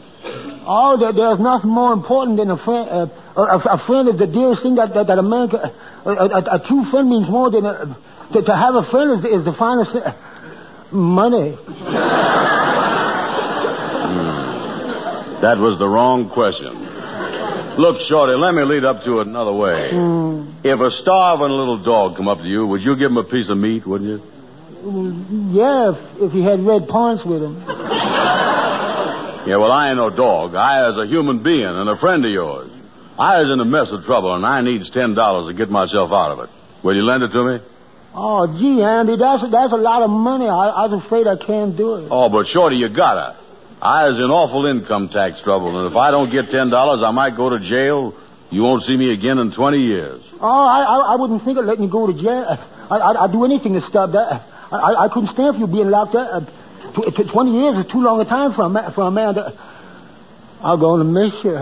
Oh, 0.69 1.01
there, 1.01 1.09
there's 1.09 1.41
nothing 1.41 1.73
more 1.73 1.97
important 1.97 2.37
than 2.37 2.53
a 2.53 2.61
friend. 2.61 2.85
Uh, 2.93 3.41
a, 3.41 3.57
a 3.73 3.79
friend 3.89 4.05
is 4.05 4.21
the 4.21 4.29
dearest 4.29 4.61
thing 4.61 4.77
that, 4.77 4.93
that, 4.93 5.09
that 5.09 5.17
a 5.17 5.25
man 5.25 5.49
can. 5.49 5.65
A, 6.05 6.13
a, 6.13 6.61
a 6.61 6.67
true 6.69 6.85
friend 6.93 7.09
means 7.09 7.25
more 7.25 7.49
than 7.49 7.65
a, 7.65 7.97
to, 8.37 8.45
to 8.45 8.53
have 8.53 8.77
a 8.77 8.85
friend 8.93 9.17
is, 9.17 9.41
is 9.41 9.41
the 9.49 9.57
finest. 9.57 9.97
Money. 10.91 11.57
That 15.41 15.57
was 15.57 15.79
the 15.79 15.87
wrong 15.87 16.29
question. 16.29 16.75
Look, 17.79 18.01
Shorty, 18.09 18.35
let 18.35 18.51
me 18.53 18.63
lead 18.67 18.83
up 18.83 19.05
to 19.05 19.21
it 19.21 19.27
another 19.27 19.53
way. 19.53 19.91
Hmm. 19.91 20.51
If 20.67 20.79
a 20.79 20.91
starving 21.01 21.47
little 21.47 21.79
dog 21.81 22.17
come 22.17 22.27
up 22.27 22.39
to 22.39 22.47
you, 22.47 22.67
would 22.67 22.81
you 22.81 22.97
give 22.99 23.11
him 23.11 23.17
a 23.17 23.23
piece 23.23 23.47
of 23.47 23.57
meat, 23.57 23.87
wouldn't 23.87 24.09
you? 24.09 24.19
Mm, 24.83 25.55
yeah, 25.55 25.91
if, 25.95 26.27
if 26.27 26.31
he 26.33 26.43
had 26.43 26.59
red 26.65 26.89
points 26.89 27.23
with 27.23 27.41
him. 27.41 27.55
Yeah, 29.47 29.55
well, 29.55 29.71
I 29.71 29.87
ain't 29.89 29.97
no 29.97 30.09
dog. 30.09 30.55
I 30.55 30.91
is 30.91 30.97
a 30.97 31.07
human 31.07 31.41
being 31.41 31.63
and 31.63 31.87
a 31.87 31.95
friend 31.97 32.25
of 32.25 32.31
yours. 32.31 32.69
I 33.17 33.39
is 33.39 33.47
in 33.51 33.59
a 33.59 33.65
mess 33.65 33.87
of 33.91 34.03
trouble, 34.03 34.35
and 34.35 34.45
I 34.45 34.59
needs 34.61 34.89
ten 34.91 35.15
dollars 35.15 35.47
to 35.51 35.57
get 35.57 35.71
myself 35.71 36.11
out 36.11 36.31
of 36.31 36.39
it. 36.43 36.49
Will 36.83 36.95
you 36.95 37.03
lend 37.03 37.23
it 37.23 37.31
to 37.31 37.43
me? 37.43 37.59
Oh, 38.19 38.43
gee, 38.59 38.83
Andy, 38.83 39.15
that's 39.15 39.43
that's 39.47 39.71
a 39.71 39.79
lot 39.79 40.03
of 40.03 40.09
money. 40.11 40.43
I, 40.51 40.83
I 40.83 40.91
was 40.91 40.99
afraid 41.05 41.23
I 41.23 41.39
can't 41.39 41.77
do 41.77 41.95
it. 41.95 42.11
Oh, 42.11 42.27
but 42.27 42.47
Shorty, 42.51 42.75
you 42.75 42.89
gotta. 42.91 43.39
I 43.79 44.11
is 44.11 44.17
in 44.19 44.27
awful 44.27 44.65
income 44.67 45.07
tax 45.07 45.39
trouble, 45.47 45.71
and 45.79 45.87
if 45.87 45.95
I 45.95 46.11
don't 46.11 46.27
get 46.27 46.51
ten 46.51 46.67
dollars, 46.69 46.99
I 46.99 47.11
might 47.11 47.37
go 47.39 47.47
to 47.49 47.59
jail. 47.63 48.11
You 48.51 48.61
won't 48.63 48.83
see 48.83 48.97
me 48.97 49.13
again 49.13 49.37
in 49.39 49.55
twenty 49.55 49.79
years. 49.79 50.19
Oh, 50.41 50.65
I, 50.67 50.83
I, 50.83 50.95
I 51.13 51.15
wouldn't 51.15 51.45
think 51.47 51.57
of 51.59 51.63
letting 51.63 51.85
you 51.85 51.89
go 51.89 52.07
to 52.07 52.13
jail. 52.13 52.43
I, 52.91 52.97
I, 52.97 53.23
I'd 53.23 53.31
do 53.31 53.45
anything 53.45 53.71
to 53.79 53.81
stop 53.87 54.11
that. 54.11 54.43
I, 54.67 55.05
I, 55.05 55.07
couldn't 55.07 55.31
stand 55.31 55.55
for 55.55 55.61
you 55.63 55.67
being 55.67 55.87
locked 55.89 56.15
up. 56.15 56.43
Tw- 56.99 57.15
tw- 57.15 57.31
Twenty 57.31 57.55
years 57.55 57.85
is 57.85 57.91
too 57.91 58.03
long 58.03 58.19
a 58.19 58.25
time 58.25 58.51
for 58.53 58.63
a, 58.63 58.69
ma- 58.69 58.91
for 58.91 59.07
a 59.07 59.11
man 59.11 59.35
to... 59.35 59.53
I'm 60.61 60.79
going 60.79 60.99
to 60.99 61.07
miss 61.07 61.33
you. 61.43 61.55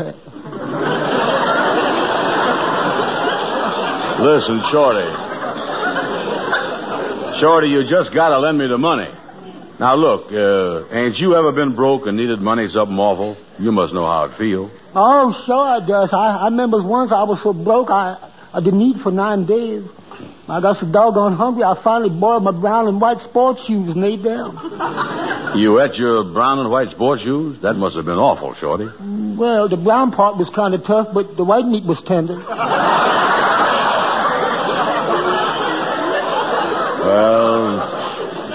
Listen, 4.17 4.58
Shorty. 4.72 5.27
Shorty, 7.39 7.67
you 7.69 7.84
just 7.89 8.13
gotta 8.13 8.39
lend 8.39 8.58
me 8.58 8.67
the 8.67 8.78
money. 8.78 9.08
Now 9.80 9.95
look, 9.95 10.32
uh, 10.34 10.89
ain't 10.95 11.17
you 11.17 11.36
ever 11.36 11.52
been 11.52 11.76
broke 11.76 12.08
and 12.08 12.17
needed 12.17 12.39
money 12.41 12.67
something 12.73 12.97
awful? 12.97 13.38
You 13.60 13.71
must 13.71 13.93
know 13.93 14.06
how 14.06 14.26
it 14.26 14.38
feels. 14.38 14.71
Oh, 14.95 15.34
sure 15.45 15.78
it 15.78 15.88
does. 15.88 16.10
I, 16.12 16.38
I 16.41 16.45
remember 16.45 16.82
once 16.82 17.12
I 17.13 17.23
was 17.23 17.39
so 17.43 17.54
broke 17.54 17.89
I, 17.91 18.17
I 18.54 18.60
didn't 18.60 18.82
eat 18.82 18.97
for 19.04 19.12
nine 19.12 19.45
days. 19.45 19.84
I 20.50 20.62
got 20.62 20.80
so 20.80 20.89
doggone 20.89 21.36
hungry 21.38 21.63
I 21.63 21.76
finally 21.84 22.10
boiled 22.10 22.41
my 22.41 22.52
brown 22.52 22.88
and 22.88 23.00
white 23.00 23.21
sports 23.30 23.60
shoes 23.67 23.93
and 23.93 24.04
ate 24.04 24.23
them. 24.23 24.58
You 25.56 25.80
ate 25.80 25.93
your 25.93 26.23
brown 26.34 26.58
and 26.58 26.71
white 26.71 26.89
sports 26.89 27.21
shoes? 27.21 27.62
That 27.62 27.73
must 27.73 27.95
have 27.95 28.06
been 28.06 28.17
awful, 28.17 28.56
Shorty. 28.60 28.86
Well, 29.38 29.69
the 29.69 29.78
brown 29.78 30.12
part 30.12 30.38
was 30.38 30.50
kind 30.56 30.73
of 30.73 30.82
tough, 30.88 31.10
but 31.13 31.38
the 31.38 31.43
white 31.43 31.65
meat 31.65 31.86
was 31.86 32.02
tender. 32.08 32.41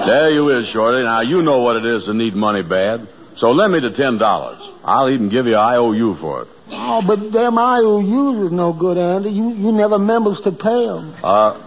There 0.06 0.30
you 0.30 0.48
is, 0.58 0.68
Shorty. 0.72 1.02
Now, 1.02 1.20
you 1.20 1.42
know 1.42 1.60
what 1.60 1.76
it 1.76 1.86
is 1.86 2.04
to 2.04 2.14
need 2.14 2.34
money 2.34 2.62
bad. 2.62 3.08
So 3.38 3.48
lend 3.48 3.72
me 3.72 3.80
the 3.80 3.96
ten 3.96 4.18
dollars. 4.18 4.60
I'll 4.84 5.10
even 5.10 5.28
give 5.30 5.46
you 5.46 5.56
IOU 5.56 6.16
for 6.20 6.42
it. 6.42 6.48
Oh, 6.70 7.02
but 7.06 7.32
them 7.32 7.58
IOUs 7.58 8.46
is 8.46 8.52
no 8.52 8.72
good, 8.72 8.96
Andy. 8.98 9.30
You 9.30 9.50
you 9.50 9.72
never 9.72 9.98
members 9.98 10.38
to 10.44 10.52
pay 10.52 10.86
them. 10.86 11.14
Uh, 11.22 11.58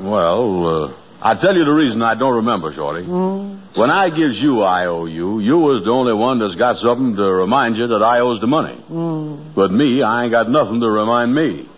well, 0.00 0.92
uh, 0.92 0.96
I 1.20 1.34
tell 1.40 1.56
you 1.56 1.64
the 1.64 1.72
reason 1.72 2.02
I 2.02 2.14
don't 2.14 2.36
remember, 2.36 2.72
Shorty. 2.74 3.06
Mm. 3.06 3.76
When 3.76 3.90
I 3.90 4.08
gives 4.08 4.36
you 4.38 4.62
IOU, 4.62 5.40
you 5.40 5.56
was 5.56 5.84
the 5.84 5.90
only 5.90 6.14
one 6.14 6.38
that's 6.38 6.54
got 6.54 6.76
something 6.78 7.16
to 7.16 7.22
remind 7.22 7.76
you 7.76 7.88
that 7.88 8.02
I 8.02 8.20
owes 8.20 8.40
the 8.40 8.46
money. 8.46 8.82
Mm. 8.90 9.54
But 9.54 9.72
me, 9.72 10.02
I 10.02 10.24
ain't 10.24 10.32
got 10.32 10.50
nothing 10.50 10.80
to 10.80 10.88
remind 10.88 11.34
me. 11.34 11.68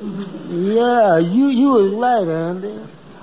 Yeah, 0.00 1.18
you 1.18 1.48
you 1.48 1.86
is 1.86 1.94
right, 1.94 2.26
Andy. 2.26 2.78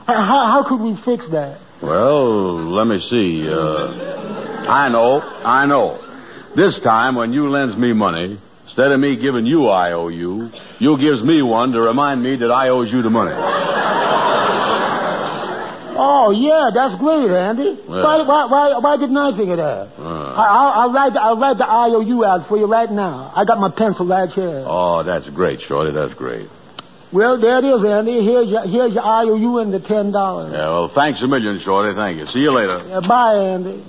How, 0.05 0.63
how 0.63 0.65
could 0.67 0.81
we 0.81 0.95
fix 1.03 1.25
that? 1.31 1.59
Well, 1.81 2.73
let 2.75 2.87
me 2.87 2.99
see. 3.09 3.47
Uh, 3.49 4.67
I 4.71 4.89
know, 4.89 5.19
I 5.21 5.65
know. 5.65 6.01
This 6.55 6.79
time, 6.83 7.15
when 7.15 7.33
you 7.33 7.49
lends 7.49 7.75
me 7.77 7.93
money, 7.93 8.39
instead 8.67 8.91
of 8.91 8.99
me 8.99 9.17
giving 9.17 9.45
you 9.45 9.67
IOU, 9.69 10.49
you 10.79 10.97
gives 10.99 11.21
me 11.21 11.41
one 11.41 11.71
to 11.71 11.81
remind 11.81 12.23
me 12.23 12.37
that 12.37 12.49
I 12.51 12.69
owes 12.69 12.89
you 12.91 13.01
the 13.01 13.09
money. 13.09 13.35
Oh 15.97 16.31
yeah, 16.31 16.71
that's 16.75 16.99
great, 16.99 17.31
Andy. 17.31 17.79
Yeah. 17.79 18.03
Why, 18.03 18.21
why 18.27 18.45
why 18.51 18.77
why 18.79 18.97
didn't 18.97 19.15
I 19.15 19.31
think 19.35 19.49
of 19.51 19.57
that? 19.57 19.95
Uh. 19.97 20.33
I, 20.35 20.43
I'll, 20.43 20.71
I'll 20.81 20.91
write 20.93 21.13
the, 21.13 21.21
I'll 21.21 21.37
write 21.39 21.57
the 21.57 21.65
IOU 21.65 22.25
out 22.25 22.49
for 22.49 22.57
you 22.57 22.65
right 22.65 22.91
now. 22.91 23.31
I 23.33 23.45
got 23.45 23.59
my 23.59 23.71
pencil 23.71 24.05
right 24.05 24.29
here. 24.29 24.63
Oh, 24.67 25.03
that's 25.03 25.27
great, 25.29 25.59
Shorty. 25.67 25.91
That's 25.95 26.13
great. 26.15 26.49
Well, 27.13 27.39
there 27.39 27.59
it 27.59 27.65
is, 27.65 27.85
Andy. 27.85 28.23
Here's 28.25 28.47
your 28.49 28.63
here's 28.67 28.93
your 28.93 29.03
IOU 29.05 29.59
and 29.59 29.73
the 29.73 29.79
ten 29.79 30.11
dollars. 30.11 30.51
Yeah, 30.53 30.67
well, 30.67 30.91
thanks 30.93 31.21
a 31.21 31.27
million, 31.27 31.61
Shorty. 31.63 31.95
Thank 31.95 32.17
you. 32.17 32.25
See 32.33 32.39
you 32.39 32.51
later. 32.53 32.83
Yeah, 32.87 32.99
bye, 33.07 33.35
Andy. 33.35 33.85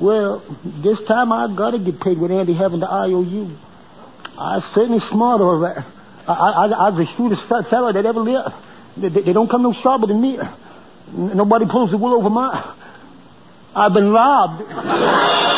Well, 0.00 0.42
this 0.82 0.98
time 1.06 1.30
I 1.32 1.54
gotta 1.54 1.78
get 1.78 2.00
paid 2.00 2.18
with 2.18 2.30
Andy 2.30 2.54
having 2.54 2.80
the 2.80 2.88
IOU. 2.90 3.54
I 4.38 4.60
certainly 4.74 5.00
smart 5.10 5.40
all 5.40 5.56
right. 5.58 5.84
I, 6.26 6.32
I, 6.32 6.64
I 6.66 6.88
was 6.90 7.06
the 7.06 7.16
shrewdest 7.16 7.42
fe- 7.48 7.68
fellow 7.70 7.92
that 7.92 8.06
ever 8.06 8.20
lived. 8.20 8.48
They, 8.96 9.08
they, 9.10 9.22
they 9.26 9.32
don't 9.32 9.50
come 9.50 9.62
no 9.62 9.74
sharper 9.82 10.06
than 10.06 10.20
me. 10.20 10.38
N- 10.38 11.36
Nobody 11.36 11.66
pulls 11.70 11.90
the 11.90 11.98
wool 11.98 12.14
over 12.18 12.30
my. 12.30 12.74
I've 13.74 13.92
been 13.92 14.10
robbed. 14.10 14.62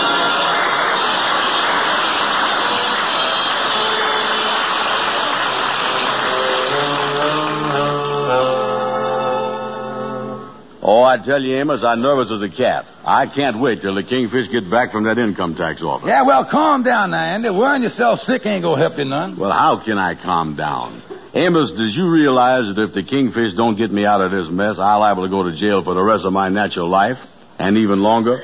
I 11.05 11.19
tell 11.19 11.41
you, 11.41 11.57
Amos, 11.57 11.81
I'm 11.85 12.01
nervous 12.03 12.31
as 12.33 12.43
a 12.43 12.49
cat. 12.55 12.85
I 13.05 13.27
can't 13.27 13.61
wait 13.61 13.83
till 13.83 13.95
the 13.95 14.03
kingfish 14.03 14.51
get 14.51 14.71
back 14.71 14.93
from 14.93 15.05
that 15.05 15.19
income 15.19 15.55
tax 15.55 15.83
office. 15.83 16.07
Yeah, 16.09 16.23
well, 16.23 16.49
calm 16.51 16.83
down 16.83 17.11
now, 17.13 17.23
Andy. 17.23 17.51
Worrying 17.51 17.83
yourself 17.83 18.21
sick 18.27 18.43
ain't 18.45 18.63
gonna 18.63 18.81
help 18.81 18.99
you 18.99 19.05
none. 19.05 19.39
Well, 19.39 19.53
how 19.53 19.83
can 19.85 19.99
I 19.99 20.15
calm 20.15 20.57
down? 20.57 21.03
Amos, 21.35 21.71
did 21.77 21.95
you 21.95 22.09
realize 22.11 22.75
that 22.75 22.81
if 22.81 22.95
the 22.95 23.03
kingfish 23.03 23.55
don't 23.57 23.77
get 23.77 23.91
me 23.91 24.07
out 24.07 24.21
of 24.21 24.31
this 24.31 24.47
mess, 24.51 24.77
I'll 24.79 25.01
liable 25.01 25.25
to 25.25 25.31
go 25.31 25.43
to 25.43 25.57
jail 25.59 25.83
for 25.83 25.95
the 25.95 26.03
rest 26.03 26.25
of 26.25 26.33
my 26.33 26.49
natural 26.49 26.89
life, 26.89 27.19
and 27.59 27.77
even 27.77 28.01
longer? 28.01 28.41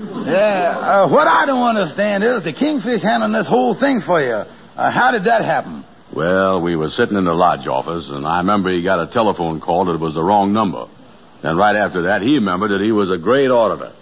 Yeah, 0.00 1.06
uh, 1.06 1.08
what 1.08 1.28
I 1.28 1.46
don't 1.46 1.62
understand 1.62 2.24
is 2.24 2.42
the 2.42 2.52
kingfish 2.52 3.02
handling 3.02 3.32
this 3.32 3.46
whole 3.46 3.78
thing 3.78 4.02
for 4.04 4.20
you. 4.20 4.34
Uh, 4.34 4.90
how 4.90 5.12
did 5.12 5.24
that 5.24 5.44
happen? 5.44 5.84
Well, 6.12 6.60
we 6.60 6.76
were 6.76 6.90
sitting 6.90 7.16
in 7.16 7.24
the 7.24 7.32
lodge 7.32 7.66
office, 7.66 8.04
and 8.08 8.26
I 8.26 8.38
remember 8.38 8.70
he 8.70 8.82
got 8.82 9.08
a 9.08 9.12
telephone 9.12 9.60
call 9.60 9.86
that 9.86 9.98
was 9.98 10.14
the 10.14 10.22
wrong 10.22 10.52
number. 10.52 10.86
And 11.42 11.58
right 11.58 11.76
after 11.76 12.02
that, 12.08 12.22
he 12.22 12.34
remembered 12.34 12.70
that 12.70 12.80
he 12.80 12.92
was 12.92 13.10
a 13.10 13.18
great 13.18 13.50
auditor. 13.50 13.92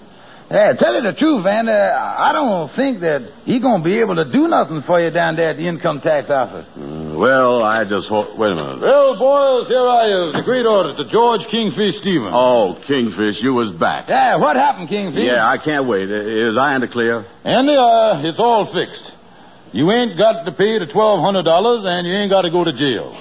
Yeah, 0.51 0.75
tell 0.75 0.93
you 0.99 1.03
the 1.07 1.15
truth, 1.15 1.47
Andy, 1.47 1.71
I 1.71 2.35
don't 2.35 2.75
think 2.75 3.07
that 3.07 3.23
he 3.47 3.61
gonna 3.63 3.85
be 3.87 4.03
able 4.03 4.17
to 4.19 4.27
do 4.27 4.51
nothing 4.51 4.83
for 4.83 4.99
you 4.99 5.15
down 5.15 5.37
there 5.37 5.51
at 5.51 5.57
the 5.57 5.69
income 5.69 6.01
tax 6.03 6.27
office. 6.29 6.67
Mm, 6.75 7.15
well, 7.23 7.63
I 7.63 7.85
just 7.87 8.11
hope. 8.11 8.35
Wait 8.35 8.51
a 8.51 8.59
minute. 8.59 8.83
Well, 8.83 9.15
boys, 9.15 9.71
here 9.71 9.87
I 9.87 10.11
is, 10.11 10.35
the 10.35 10.43
great 10.43 10.67
auditor, 10.67 11.07
George 11.07 11.47
Kingfish 11.55 12.03
Stevens. 12.03 12.35
Oh, 12.35 12.83
Kingfish, 12.83 13.39
you 13.47 13.55
was 13.55 13.71
back. 13.79 14.11
Yeah, 14.11 14.43
what 14.43 14.57
happened, 14.57 14.89
Kingfish? 14.91 15.23
Yeah, 15.23 15.47
I 15.47 15.55
can't 15.63 15.87
wait. 15.87 16.11
Is 16.11 16.59
I 16.59 16.75
in 16.75 16.81
the 16.83 16.91
clear? 16.91 17.23
Andy, 17.47 17.79
uh, 17.79 18.27
it's 18.27 18.43
all 18.43 18.75
fixed. 18.75 19.07
You 19.71 19.87
ain't 19.95 20.19
got 20.19 20.43
to 20.43 20.51
pay 20.51 20.83
the 20.83 20.91
twelve 20.91 21.23
hundred 21.23 21.45
dollars, 21.47 21.87
and 21.87 22.03
you 22.03 22.13
ain't 22.13 22.31
got 22.35 22.43
to 22.43 22.51
go 22.51 22.65
to 22.67 22.75
jail. 22.75 23.15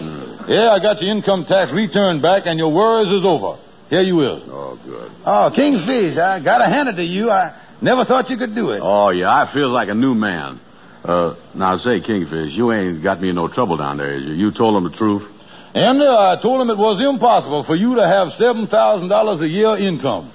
Yeah, 0.49 0.73
I 0.73 0.81
got 0.81 0.97
your 0.97 1.13
income 1.13 1.45
tax 1.45 1.69
return 1.71 2.25
back, 2.25 2.49
and 2.49 2.57
your 2.57 2.73
worries 2.73 3.13
is 3.13 3.21
over. 3.21 3.61
Here 3.89 4.01
you 4.01 4.21
is. 4.21 4.43
Oh, 4.47 4.77
good. 4.85 5.11
Oh, 5.25 5.49
Kingfish, 5.55 6.17
I 6.17 6.39
gotta 6.43 6.65
hand 6.65 6.89
it 6.89 6.95
to 6.95 7.03
you. 7.03 7.31
I 7.31 7.57
never 7.81 8.05
thought 8.05 8.29
you 8.29 8.37
could 8.37 8.53
do 8.53 8.69
it. 8.71 8.81
Oh, 8.83 9.09
yeah, 9.09 9.29
I 9.29 9.51
feel 9.53 9.69
like 9.73 9.89
a 9.89 9.95
new 9.95 10.13
man. 10.13 10.59
Uh, 11.03 11.33
now 11.55 11.77
say, 11.79 11.99
Kingfish, 12.05 12.51
you 12.53 12.71
ain't 12.71 13.01
got 13.01 13.19
me 13.21 13.29
in 13.29 13.35
no 13.35 13.47
trouble 13.47 13.77
down 13.77 13.97
there, 13.97 14.15
is 14.15 14.23
you? 14.25 14.33
You 14.33 14.51
told 14.51 14.77
him 14.77 14.91
the 14.91 14.95
truth? 14.97 15.23
Andy, 15.73 16.05
uh, 16.05 16.33
I 16.33 16.41
told 16.41 16.61
him 16.61 16.69
it 16.69 16.77
was 16.77 16.97
impossible 17.01 17.63
for 17.65 17.75
you 17.75 17.95
to 17.95 18.05
have 18.05 18.29
seven 18.37 18.67
thousand 18.67 19.07
dollars 19.09 19.39
a 19.41 19.47
year 19.47 19.77
income. 19.77 20.33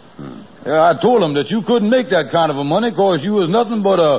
Yeah, 0.64 0.94
I 0.94 0.94
told 1.02 1.22
him 1.22 1.34
that 1.34 1.50
you 1.50 1.62
couldn't 1.66 1.90
make 1.90 2.08
that 2.10 2.30
kind 2.32 2.50
of 2.50 2.56
a 2.56 2.64
money 2.64 2.90
because 2.90 3.20
you 3.22 3.32
was 3.34 3.50
nothing 3.50 3.82
but 3.82 3.98
a, 3.98 4.14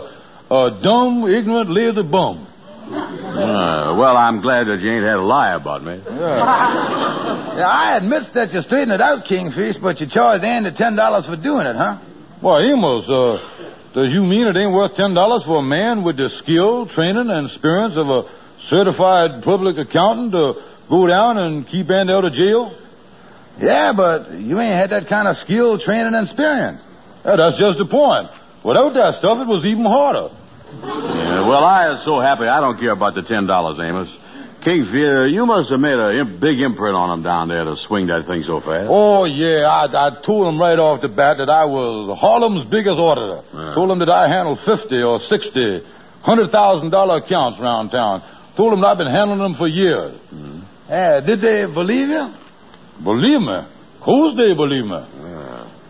a 0.54 0.80
dumb, 0.84 1.24
ignorant, 1.26 1.72
lazy 1.72 2.04
bum. 2.04 2.48
Uh, 2.86 3.98
well, 3.98 4.16
I'm 4.16 4.42
glad 4.42 4.68
that 4.68 4.80
you 4.80 4.92
ain't 4.94 5.06
had 5.06 5.18
a 5.18 5.26
lie 5.26 5.54
about 5.56 5.84
me. 5.84 5.98
Yeah, 6.06 7.66
I 7.66 7.98
admit 7.98 8.30
that 8.36 8.54
you 8.54 8.62
straightened 8.62 8.92
it 8.92 9.02
out, 9.02 9.26
Kingfish, 9.26 9.78
but 9.82 10.00
you 10.00 10.08
charged 10.08 10.44
Andy 10.44 10.72
ten 10.78 10.96
dollars 10.96 11.26
for 11.26 11.36
doing 11.36 11.66
it, 11.66 11.76
huh? 11.76 11.98
Well, 12.44 12.60
Amos, 12.62 13.10
uh, 13.10 13.94
does 13.96 14.14
you 14.14 14.22
mean 14.22 14.46
it 14.46 14.56
ain't 14.58 14.72
worth 14.72 14.96
ten 14.96 15.14
dollars 15.16 15.44
for 15.46 15.60
a 15.60 15.64
man 15.66 16.04
with 16.04 16.18
the 16.18 16.30
skill, 16.44 16.86
training, 16.94 17.26
and 17.30 17.50
experience 17.50 17.96
of 17.98 18.06
a 18.08 18.22
certified 18.70 19.42
public 19.44 19.78
accountant 19.82 20.32
to 20.34 20.54
go 20.90 21.08
down 21.08 21.38
and 21.40 21.66
keep 21.68 21.90
Andy 21.90 22.14
out 22.14 22.26
of 22.26 22.34
jail? 22.34 22.70
Yeah, 23.58 23.94
but 23.96 24.32
you 24.38 24.60
ain't 24.60 24.76
had 24.76 24.92
that 24.92 25.08
kind 25.10 25.28
of 25.28 25.38
skill, 25.46 25.80
training, 25.80 26.14
and 26.14 26.28
experience. 26.28 26.82
Yeah, 27.26 27.36
that's 27.40 27.58
just 27.58 27.80
the 27.80 27.88
point. 27.90 28.30
Without 28.64 28.94
that 28.94 29.18
stuff, 29.24 29.40
it 29.42 29.48
was 29.50 29.64
even 29.66 29.86
harder. 29.86 30.30
Yeah, 30.74 31.48
well, 31.48 31.64
I 31.64 31.94
is 31.94 32.06
so 32.06 32.20
happy 32.20 32.44
I 32.48 32.60
don't 32.60 32.80
care 32.80 32.92
about 32.92 33.16
the 33.16 33.22
ten 33.24 33.46
dollars, 33.48 33.80
Amos. 33.82 34.10
Kingfish, 34.66 35.30
you 35.32 35.46
must 35.46 35.70
have 35.70 35.80
made 35.80 35.94
a 35.94 36.20
imp- 36.20 36.40
big 36.42 36.60
imprint 36.60 36.96
on 36.98 37.14
him 37.14 37.22
down 37.24 37.50
there 37.50 37.64
to 37.66 37.76
swing 37.86 38.08
that 38.08 38.26
thing 38.26 38.42
so 38.48 38.60
fast. 38.66 38.90
Oh, 38.90 39.26
yeah, 39.26 39.62
I, 39.70 39.86
I 39.86 40.10
told 40.26 40.48
him 40.50 40.60
right 40.60 40.80
off 40.80 41.02
the 41.06 41.08
bat 41.08 41.38
that 41.38 41.50
I 41.54 41.66
was 41.66 42.18
Harlem's 42.18 42.66
biggest 42.66 42.98
auditor. 42.98 43.46
Yeah. 43.54 43.76
Told 43.78 43.92
him 43.94 44.00
that 44.00 44.10
I 44.10 44.26
handled 44.28 44.58
50 44.66 44.90
or 45.06 45.22
60, 45.30 45.86
$100,000 46.26 47.26
accounts 47.26 47.60
around 47.62 47.92
town. 47.92 48.24
Told 48.58 48.74
him 48.74 48.82
that 48.82 48.88
I've 48.88 48.98
been 48.98 49.14
handling 49.14 49.38
them 49.38 49.54
for 49.56 49.68
years. 49.68 50.18
Yeah, 50.90 51.20
did 51.22 51.42
they 51.46 51.66
believe 51.70 52.10
you? 52.10 52.26
Believe 53.04 53.42
me. 53.46 53.60
Who's 54.02 54.34
they 54.34 54.58
believe 54.58 54.86
me. 54.86 54.98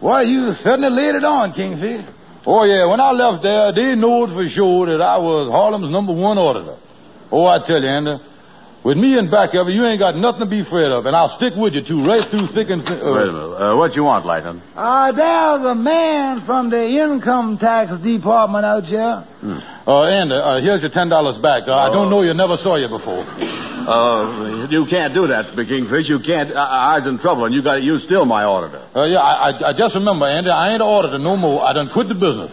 Why 0.04 0.24
you 0.24 0.52
certainly 0.64 0.92
laid 0.92 1.16
it 1.16 1.24
on, 1.24 1.54
Kingfish. 1.54 2.04
Oh, 2.48 2.64
yeah, 2.64 2.86
when 2.86 3.00
I 3.00 3.12
left 3.12 3.42
there, 3.42 3.74
they 3.74 3.96
knew 3.96 4.28
for 4.30 4.48
sure 4.50 4.86
that 4.86 5.02
I 5.02 5.18
was 5.18 5.50
Harlem's 5.50 5.92
number 5.92 6.14
one 6.14 6.38
auditor. 6.38 6.78
Oh, 7.32 7.48
I 7.48 7.66
tell 7.66 7.82
you, 7.82 7.90
Andy, 7.90 8.18
with 8.86 9.02
me 9.02 9.18
in 9.18 9.34
back 9.34 9.50
of 9.58 9.66
you, 9.66 9.82
you 9.82 9.86
ain't 9.90 9.98
got 9.98 10.14
nothing 10.16 10.46
to 10.46 10.46
be 10.46 10.62
afraid 10.62 10.94
of, 10.94 11.10
and 11.10 11.18
I'll 11.18 11.34
stick 11.42 11.58
with 11.58 11.74
you, 11.74 11.82
too, 11.82 12.06
right 12.06 12.22
through 12.30 12.54
thick 12.54 12.70
and 12.70 12.86
thin. 12.86 13.02
Wait 13.02 13.28
a 13.28 13.34
minute. 13.34 13.58
Uh, 13.58 13.74
what 13.82 13.98
you 13.98 14.06
want, 14.06 14.30
Lightning? 14.30 14.62
Uh, 14.78 15.10
there's 15.10 15.66
a 15.66 15.74
man 15.74 16.46
from 16.46 16.70
the 16.70 16.86
income 16.86 17.58
tax 17.58 17.90
department 18.06 18.62
out 18.64 18.86
here. 18.86 19.26
Uh, 19.90 20.06
Andy, 20.06 20.38
uh, 20.38 20.62
here's 20.62 20.86
your 20.86 20.94
$10 20.94 21.10
back. 21.42 21.66
Uh, 21.66 21.74
I 21.74 21.90
don't 21.90 22.14
know 22.14 22.22
you, 22.22 22.38
never 22.38 22.62
saw 22.62 22.78
you 22.78 22.88
before. 22.88 23.26
Uh, 23.26 24.70
you 24.70 24.86
can't 24.90 25.18
do 25.18 25.26
that, 25.34 25.50
Kingfish. 25.58 26.06
You 26.06 26.22
can't. 26.22 26.54
I, 26.54 26.94
I 26.94 27.00
was 27.02 27.10
in 27.10 27.18
trouble, 27.20 27.46
and 27.46 27.54
you 27.54 27.62
got 27.62 27.82
you 27.82 27.98
still 28.06 28.26
my 28.26 28.44
auditor. 28.46 28.86
Uh, 28.94 29.06
yeah, 29.06 29.18
I, 29.18 29.50
I, 29.50 29.70
I 29.70 29.72
just 29.74 29.94
remember, 29.94 30.26
Andy, 30.30 30.50
I 30.50 30.74
ain't 30.74 30.82
an 30.82 30.90
auditor 30.90 31.18
no 31.18 31.36
more. 31.36 31.66
I 31.66 31.74
done 31.74 31.90
quit 31.94 32.08
the 32.10 32.18
business. 32.18 32.50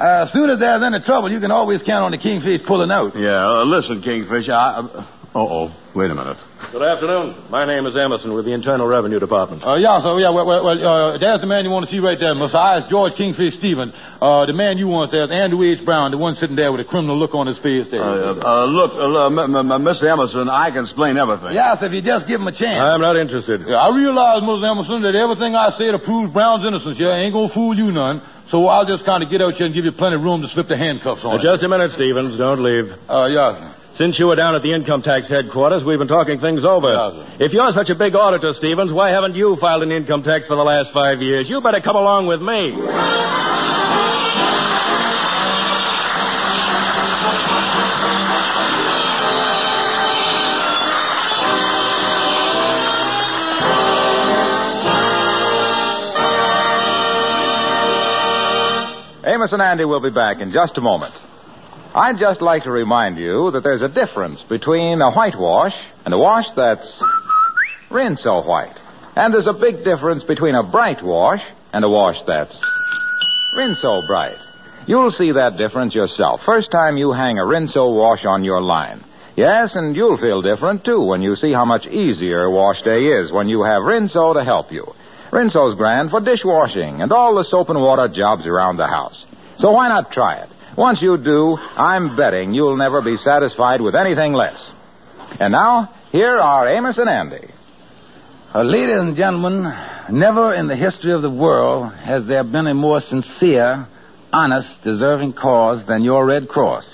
Uh, 0.00 0.24
as 0.24 0.32
soon 0.32 0.48
as 0.48 0.60
there's 0.60 0.80
any 0.80 1.00
trouble, 1.04 1.32
you 1.32 1.40
can 1.40 1.50
always 1.50 1.80
count 1.84 2.04
on 2.04 2.12
the 2.12 2.18
Kingfish 2.18 2.64
pulling 2.68 2.90
out. 2.90 3.12
Yeah. 3.16 3.44
Uh, 3.44 3.64
listen, 3.64 4.00
Kingfish. 4.00 4.48
I. 4.48 5.17
Uh 5.34 5.44
oh. 5.44 5.68
Wait 5.94 6.10
a 6.10 6.14
minute. 6.14 6.36
Good 6.72 6.82
afternoon. 6.82 7.48
My 7.52 7.64
name 7.68 7.84
is 7.86 7.92
Emerson 7.96 8.32
with 8.32 8.44
the 8.48 8.52
Internal 8.52 8.86
Revenue 8.88 9.20
Department. 9.20 9.60
Uh, 9.62 9.76
yeah, 9.76 10.00
so, 10.02 10.16
yeah, 10.16 10.32
well, 10.32 10.46
well, 10.48 10.64
well 10.64 10.78
uh, 10.80 11.18
there's 11.20 11.40
the 11.40 11.46
man 11.46 11.64
you 11.64 11.70
want 11.70 11.84
to 11.84 11.92
see 11.92 12.00
right 12.00 12.16
there, 12.18 12.34
Mister. 12.34 12.56
I 12.56 12.80
is 12.80 12.84
George 12.90 13.12
Kingfish 13.16 13.56
Stephen. 13.60 13.92
Uh, 14.20 14.48
the 14.48 14.56
man 14.56 14.76
you 14.80 14.88
want 14.88 15.12
there 15.12 15.24
is 15.28 15.30
Andrew 15.30 15.60
H. 15.68 15.84
Brown, 15.84 16.10
the 16.12 16.18
one 16.18 16.36
sitting 16.40 16.56
there 16.56 16.72
with 16.72 16.80
a 16.80 16.88
criminal 16.88 17.16
look 17.16 17.36
on 17.36 17.46
his 17.46 17.56
face 17.60 17.86
there. 17.92 18.00
Uh, 18.02 18.40
uh, 18.40 18.64
look, 18.66 18.92
uh, 18.96 19.28
m- 19.28 19.38
m- 19.52 19.68
m- 19.70 19.84
Mr. 19.84 20.08
Emerson, 20.08 20.48
I 20.48 20.72
can 20.72 20.84
explain 20.88 21.16
everything. 21.20 21.52
Yes, 21.52 21.76
if 21.84 21.92
you 21.92 22.00
just 22.02 22.24
give 22.26 22.40
him 22.40 22.48
a 22.48 22.56
chance. 22.56 22.80
I'm 22.80 23.00
not 23.04 23.16
interested. 23.20 23.68
Yeah, 23.68 23.84
I 23.84 23.92
realize, 23.92 24.40
Mr. 24.42 24.64
Emerson, 24.64 25.04
that 25.04 25.12
everything 25.14 25.54
I 25.54 25.76
say 25.76 25.92
to 25.92 26.00
prove 26.00 26.32
Brown's 26.32 26.64
innocence 26.64 26.96
here 26.96 27.12
ain't 27.12 27.36
gonna 27.36 27.52
fool 27.52 27.76
you 27.76 27.92
none. 27.92 28.20
So 28.50 28.64
I'll 28.66 28.88
just 28.88 29.04
kind 29.04 29.20
of 29.22 29.28
get 29.28 29.44
out 29.44 29.54
here 29.60 29.66
and 29.68 29.74
give 29.76 29.84
you 29.84 29.92
plenty 29.92 30.16
of 30.16 30.24
room 30.24 30.40
to 30.40 30.48
slip 30.56 30.68
the 30.72 30.76
handcuffs 30.76 31.20
on. 31.20 31.36
Uh, 31.36 31.42
just 31.44 31.60
a 31.62 31.68
minute, 31.68 31.92
Stevens. 32.00 32.36
Don't 32.40 32.64
leave. 32.64 32.88
Uh, 33.08 33.28
yeah. 33.28 33.77
Since 33.98 34.16
you 34.16 34.26
were 34.26 34.36
down 34.36 34.54
at 34.54 34.62
the 34.62 34.72
income 34.72 35.02
tax 35.02 35.26
headquarters, 35.26 35.82
we've 35.84 35.98
been 35.98 36.06
talking 36.06 36.38
things 36.38 36.62
over. 36.64 37.26
If 37.40 37.52
you're 37.52 37.72
such 37.74 37.90
a 37.90 37.96
big 37.96 38.14
auditor, 38.14 38.54
Stevens, 38.56 38.92
why 38.92 39.10
haven't 39.10 39.34
you 39.34 39.56
filed 39.60 39.82
an 39.82 39.90
income 39.90 40.22
tax 40.22 40.46
for 40.46 40.54
the 40.54 40.62
last 40.62 40.90
five 40.94 41.20
years? 41.20 41.46
You 41.48 41.60
better 41.60 41.80
come 41.80 41.96
along 41.96 42.28
with 42.28 42.40
me. 42.40 42.78
Amos 59.26 59.52
and 59.52 59.60
Andy 59.60 59.84
will 59.84 60.00
be 60.00 60.10
back 60.10 60.40
in 60.40 60.52
just 60.52 60.78
a 60.78 60.80
moment. 60.80 61.14
I'd 61.94 62.18
just 62.18 62.42
like 62.42 62.64
to 62.64 62.70
remind 62.70 63.16
you 63.18 63.50
that 63.52 63.62
there's 63.62 63.82
a 63.82 63.88
difference 63.88 64.40
between 64.48 65.00
a 65.00 65.10
whitewash 65.10 65.72
and 66.04 66.12
a 66.12 66.18
wash 66.18 66.44
that's 66.54 67.02
rinso 67.90 68.46
white. 68.46 68.76
And 69.16 69.32
there's 69.32 69.46
a 69.46 69.58
big 69.58 69.84
difference 69.84 70.22
between 70.24 70.54
a 70.54 70.62
bright 70.62 71.02
wash 71.02 71.40
and 71.72 71.84
a 71.84 71.88
wash 71.88 72.16
that's 72.26 72.54
rinso 73.56 74.06
bright. 74.06 74.36
You'll 74.86 75.10
see 75.10 75.32
that 75.32 75.56
difference 75.56 75.94
yourself 75.94 76.40
first 76.44 76.70
time 76.70 76.98
you 76.98 77.12
hang 77.12 77.38
a 77.38 77.42
rinso 77.42 77.96
wash 77.96 78.24
on 78.26 78.44
your 78.44 78.60
line. 78.60 79.02
Yes, 79.38 79.70
and 79.74 79.94
you'll 79.96 80.18
feel 80.18 80.42
different 80.42 80.84
too 80.84 81.00
when 81.00 81.22
you 81.22 81.36
see 81.36 81.52
how 81.52 81.64
much 81.64 81.86
easier 81.86 82.50
wash 82.50 82.82
day 82.82 83.06
is 83.06 83.30
when 83.30 83.48
you 83.48 83.62
have 83.62 83.82
Rinso 83.82 84.34
to 84.34 84.44
help 84.44 84.72
you. 84.72 84.84
Rinso's 85.30 85.76
grand 85.76 86.10
for 86.10 86.20
dishwashing 86.20 87.02
and 87.02 87.12
all 87.12 87.36
the 87.36 87.44
soap 87.44 87.68
and 87.68 87.80
water 87.80 88.08
jobs 88.08 88.44
around 88.46 88.78
the 88.78 88.88
house. 88.88 89.24
So 89.58 89.70
why 89.70 89.88
not 89.88 90.10
try 90.10 90.42
it? 90.42 90.48
Once 90.78 91.02
you 91.02 91.18
do, 91.18 91.56
I'm 91.76 92.16
betting 92.16 92.54
you'll 92.54 92.76
never 92.76 93.02
be 93.02 93.16
satisfied 93.16 93.80
with 93.80 93.96
anything 93.96 94.32
less. 94.32 94.56
And 95.40 95.50
now, 95.50 95.92
here 96.12 96.36
are 96.36 96.68
Amos 96.68 96.96
and 96.98 97.08
Andy. 97.08 97.52
Uh, 98.54 98.62
ladies 98.62 99.00
and 99.00 99.16
gentlemen, 99.16 99.64
never 100.12 100.54
in 100.54 100.68
the 100.68 100.76
history 100.76 101.12
of 101.12 101.22
the 101.22 101.30
world 101.30 101.92
has 101.94 102.24
there 102.28 102.44
been 102.44 102.68
a 102.68 102.74
more 102.74 103.00
sincere, 103.00 103.88
honest, 104.32 104.68
deserving 104.84 105.32
cause 105.32 105.84
than 105.88 106.04
your 106.04 106.24
Red 106.24 106.46
Cross. 106.48 106.84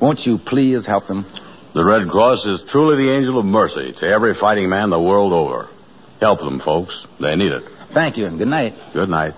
Won't 0.00 0.20
you 0.20 0.38
please 0.46 0.86
help 0.86 1.06
them? 1.06 1.26
The 1.74 1.84
Red 1.84 2.08
Cross 2.08 2.46
is 2.46 2.66
truly 2.72 3.04
the 3.04 3.14
angel 3.14 3.38
of 3.38 3.44
mercy 3.44 3.92
to 4.00 4.06
every 4.08 4.36
fighting 4.40 4.70
man 4.70 4.88
the 4.88 4.98
world 4.98 5.34
over. 5.34 5.68
Help 6.18 6.38
them, 6.38 6.62
folks. 6.64 6.94
They 7.20 7.36
need 7.36 7.52
it. 7.52 7.62
Thank 7.92 8.16
you, 8.16 8.24
and 8.24 8.38
good 8.38 8.48
night. 8.48 8.72
Good 8.94 9.10
night. 9.10 9.34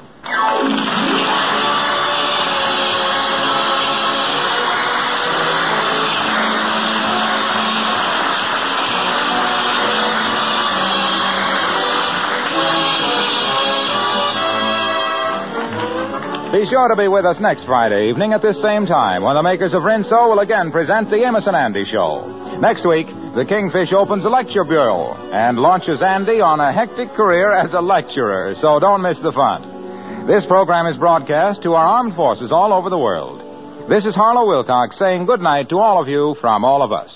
Be 16.52 16.66
sure 16.66 16.88
to 16.88 16.96
be 16.96 17.06
with 17.06 17.24
us 17.24 17.36
next 17.38 17.64
Friday 17.64 18.10
evening 18.10 18.32
at 18.32 18.42
this 18.42 18.60
same 18.60 18.84
time 18.84 19.22
when 19.22 19.36
the 19.36 19.42
makers 19.42 19.72
of 19.72 19.82
Rinso 19.86 20.34
will 20.34 20.40
again 20.40 20.72
present 20.72 21.08
the 21.08 21.22
Amos 21.22 21.46
and 21.46 21.54
Andy 21.54 21.84
Show. 21.84 22.26
Next 22.58 22.82
week, 22.84 23.06
the 23.38 23.46
Kingfish 23.46 23.92
opens 23.94 24.24
a 24.24 24.28
lecture 24.28 24.64
bureau 24.64 25.14
and 25.30 25.58
launches 25.58 26.02
Andy 26.02 26.42
on 26.42 26.58
a 26.58 26.72
hectic 26.72 27.14
career 27.14 27.54
as 27.54 27.72
a 27.72 27.80
lecturer, 27.80 28.56
so 28.60 28.80
don't 28.80 29.00
miss 29.00 29.16
the 29.22 29.30
fun. 29.30 30.26
This 30.26 30.44
program 30.46 30.88
is 30.88 30.98
broadcast 30.98 31.62
to 31.62 31.74
our 31.74 31.86
armed 31.86 32.16
forces 32.16 32.50
all 32.50 32.72
over 32.72 32.90
the 32.90 32.98
world. 32.98 33.88
This 33.88 34.04
is 34.04 34.16
Harlow 34.16 34.48
Wilcox 34.48 34.98
saying 34.98 35.26
good 35.26 35.40
night 35.40 35.68
to 35.68 35.78
all 35.78 36.02
of 36.02 36.08
you 36.08 36.34
from 36.40 36.64
all 36.64 36.82
of 36.82 36.90
us. 36.90 37.14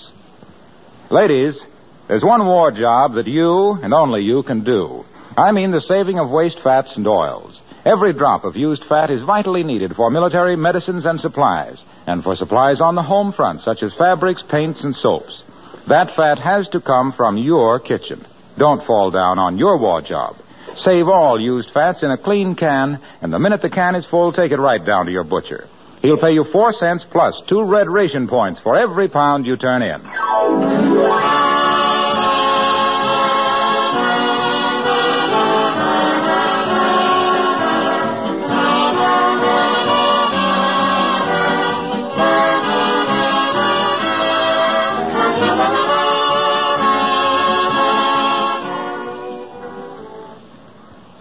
Ladies, 1.11 1.59
there's 2.07 2.23
one 2.23 2.45
war 2.45 2.71
job 2.71 3.15
that 3.15 3.27
you 3.27 3.73
and 3.83 3.93
only 3.93 4.21
you 4.21 4.43
can 4.43 4.63
do. 4.63 5.03
I 5.37 5.51
mean 5.51 5.71
the 5.71 5.81
saving 5.81 6.19
of 6.19 6.29
waste 6.29 6.59
fats 6.63 6.93
and 6.95 7.05
oils. 7.05 7.59
Every 7.85 8.13
drop 8.13 8.43
of 8.45 8.55
used 8.55 8.83
fat 8.89 9.11
is 9.11 9.21
vitally 9.23 9.63
needed 9.63 9.93
for 9.95 10.09
military 10.09 10.55
medicines 10.55 11.05
and 11.05 11.19
supplies, 11.19 11.77
and 12.07 12.23
for 12.23 12.35
supplies 12.35 12.81
on 12.81 12.95
the 12.95 13.03
home 13.03 13.31
front, 13.31 13.61
such 13.61 13.83
as 13.83 13.93
fabrics, 13.95 14.43
paints, 14.49 14.83
and 14.83 14.95
soaps. 14.95 15.43
That 15.87 16.15
fat 16.15 16.39
has 16.39 16.67
to 16.69 16.81
come 16.81 17.13
from 17.15 17.37
your 17.37 17.79
kitchen. 17.79 18.25
Don't 18.57 18.83
fall 18.87 19.11
down 19.11 19.37
on 19.37 19.59
your 19.59 19.77
war 19.77 20.01
job. 20.01 20.35
Save 20.77 21.07
all 21.07 21.39
used 21.39 21.69
fats 21.75 21.99
in 22.01 22.09
a 22.09 22.17
clean 22.17 22.55
can, 22.55 22.99
and 23.21 23.31
the 23.31 23.37
minute 23.37 23.61
the 23.61 23.69
can 23.69 23.93
is 23.93 24.05
full, 24.09 24.33
take 24.33 24.51
it 24.51 24.57
right 24.57 24.83
down 24.83 25.05
to 25.05 25.11
your 25.11 25.23
butcher. 25.23 25.67
He'll 26.01 26.17
pay 26.17 26.31
you 26.31 26.45
four 26.51 26.73
cents 26.73 27.03
plus 27.11 27.39
two 27.47 27.63
red 27.63 27.87
ration 27.87 28.27
points 28.27 28.59
for 28.63 28.75
every 28.75 29.09
pound 29.09 29.45
you 29.45 29.57
turn 29.57 29.83
in. 29.83 30.01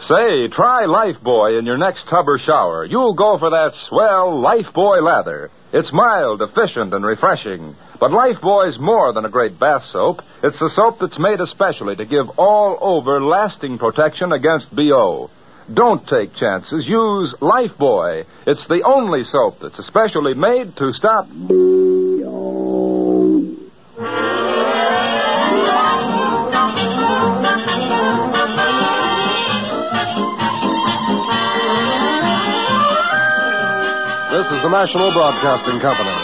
Say, 0.09 0.49
try 0.49 0.85
Lifebuoy 0.85 1.59
in 1.59 1.65
your 1.65 1.79
next 1.79 2.05
tub 2.11 2.29
or 2.29 2.39
shower. 2.39 2.85
You'll 2.85 3.15
go 3.15 3.39
for 3.39 3.49
that 3.49 3.73
swell 3.89 4.43
Lifebuoy 4.43 5.03
lather. 5.03 5.51
It's 5.73 5.91
mild, 5.95 6.43
efficient, 6.43 6.93
and 6.93 7.05
refreshing. 7.05 7.75
But 7.99 8.11
Lifebuoy's 8.11 8.79
more 8.79 9.15
than 9.15 9.25
a 9.25 9.31
great 9.31 9.59
bath 9.59 9.83
soap. 9.91 10.19
It's 10.43 10.59
the 10.59 10.71
soap 10.75 10.99
that's 11.01 11.19
made 11.19 11.41
especially 11.41 11.97
to 11.97 12.05
give 12.05 12.27
all 12.37 12.77
over 12.83 13.23
lasting 13.25 13.79
protection 13.79 14.33
against 14.33 14.77
BO. 14.77 15.31
Don't 15.73 16.07
take 16.07 16.35
chances. 16.35 16.85
Use 16.87 17.35
Lifebuoy. 17.41 18.25
It's 18.47 18.67
the 18.69 18.83
only 18.85 19.25
soap 19.25 19.61
that's 19.63 19.79
especially 19.79 20.35
made 20.35 20.77
to 20.77 20.93
stop. 20.93 21.29
This 21.29 22.64
the 34.65 34.71
National 34.71 35.13
Broadcasting 35.13 35.79
Company. 35.79 36.24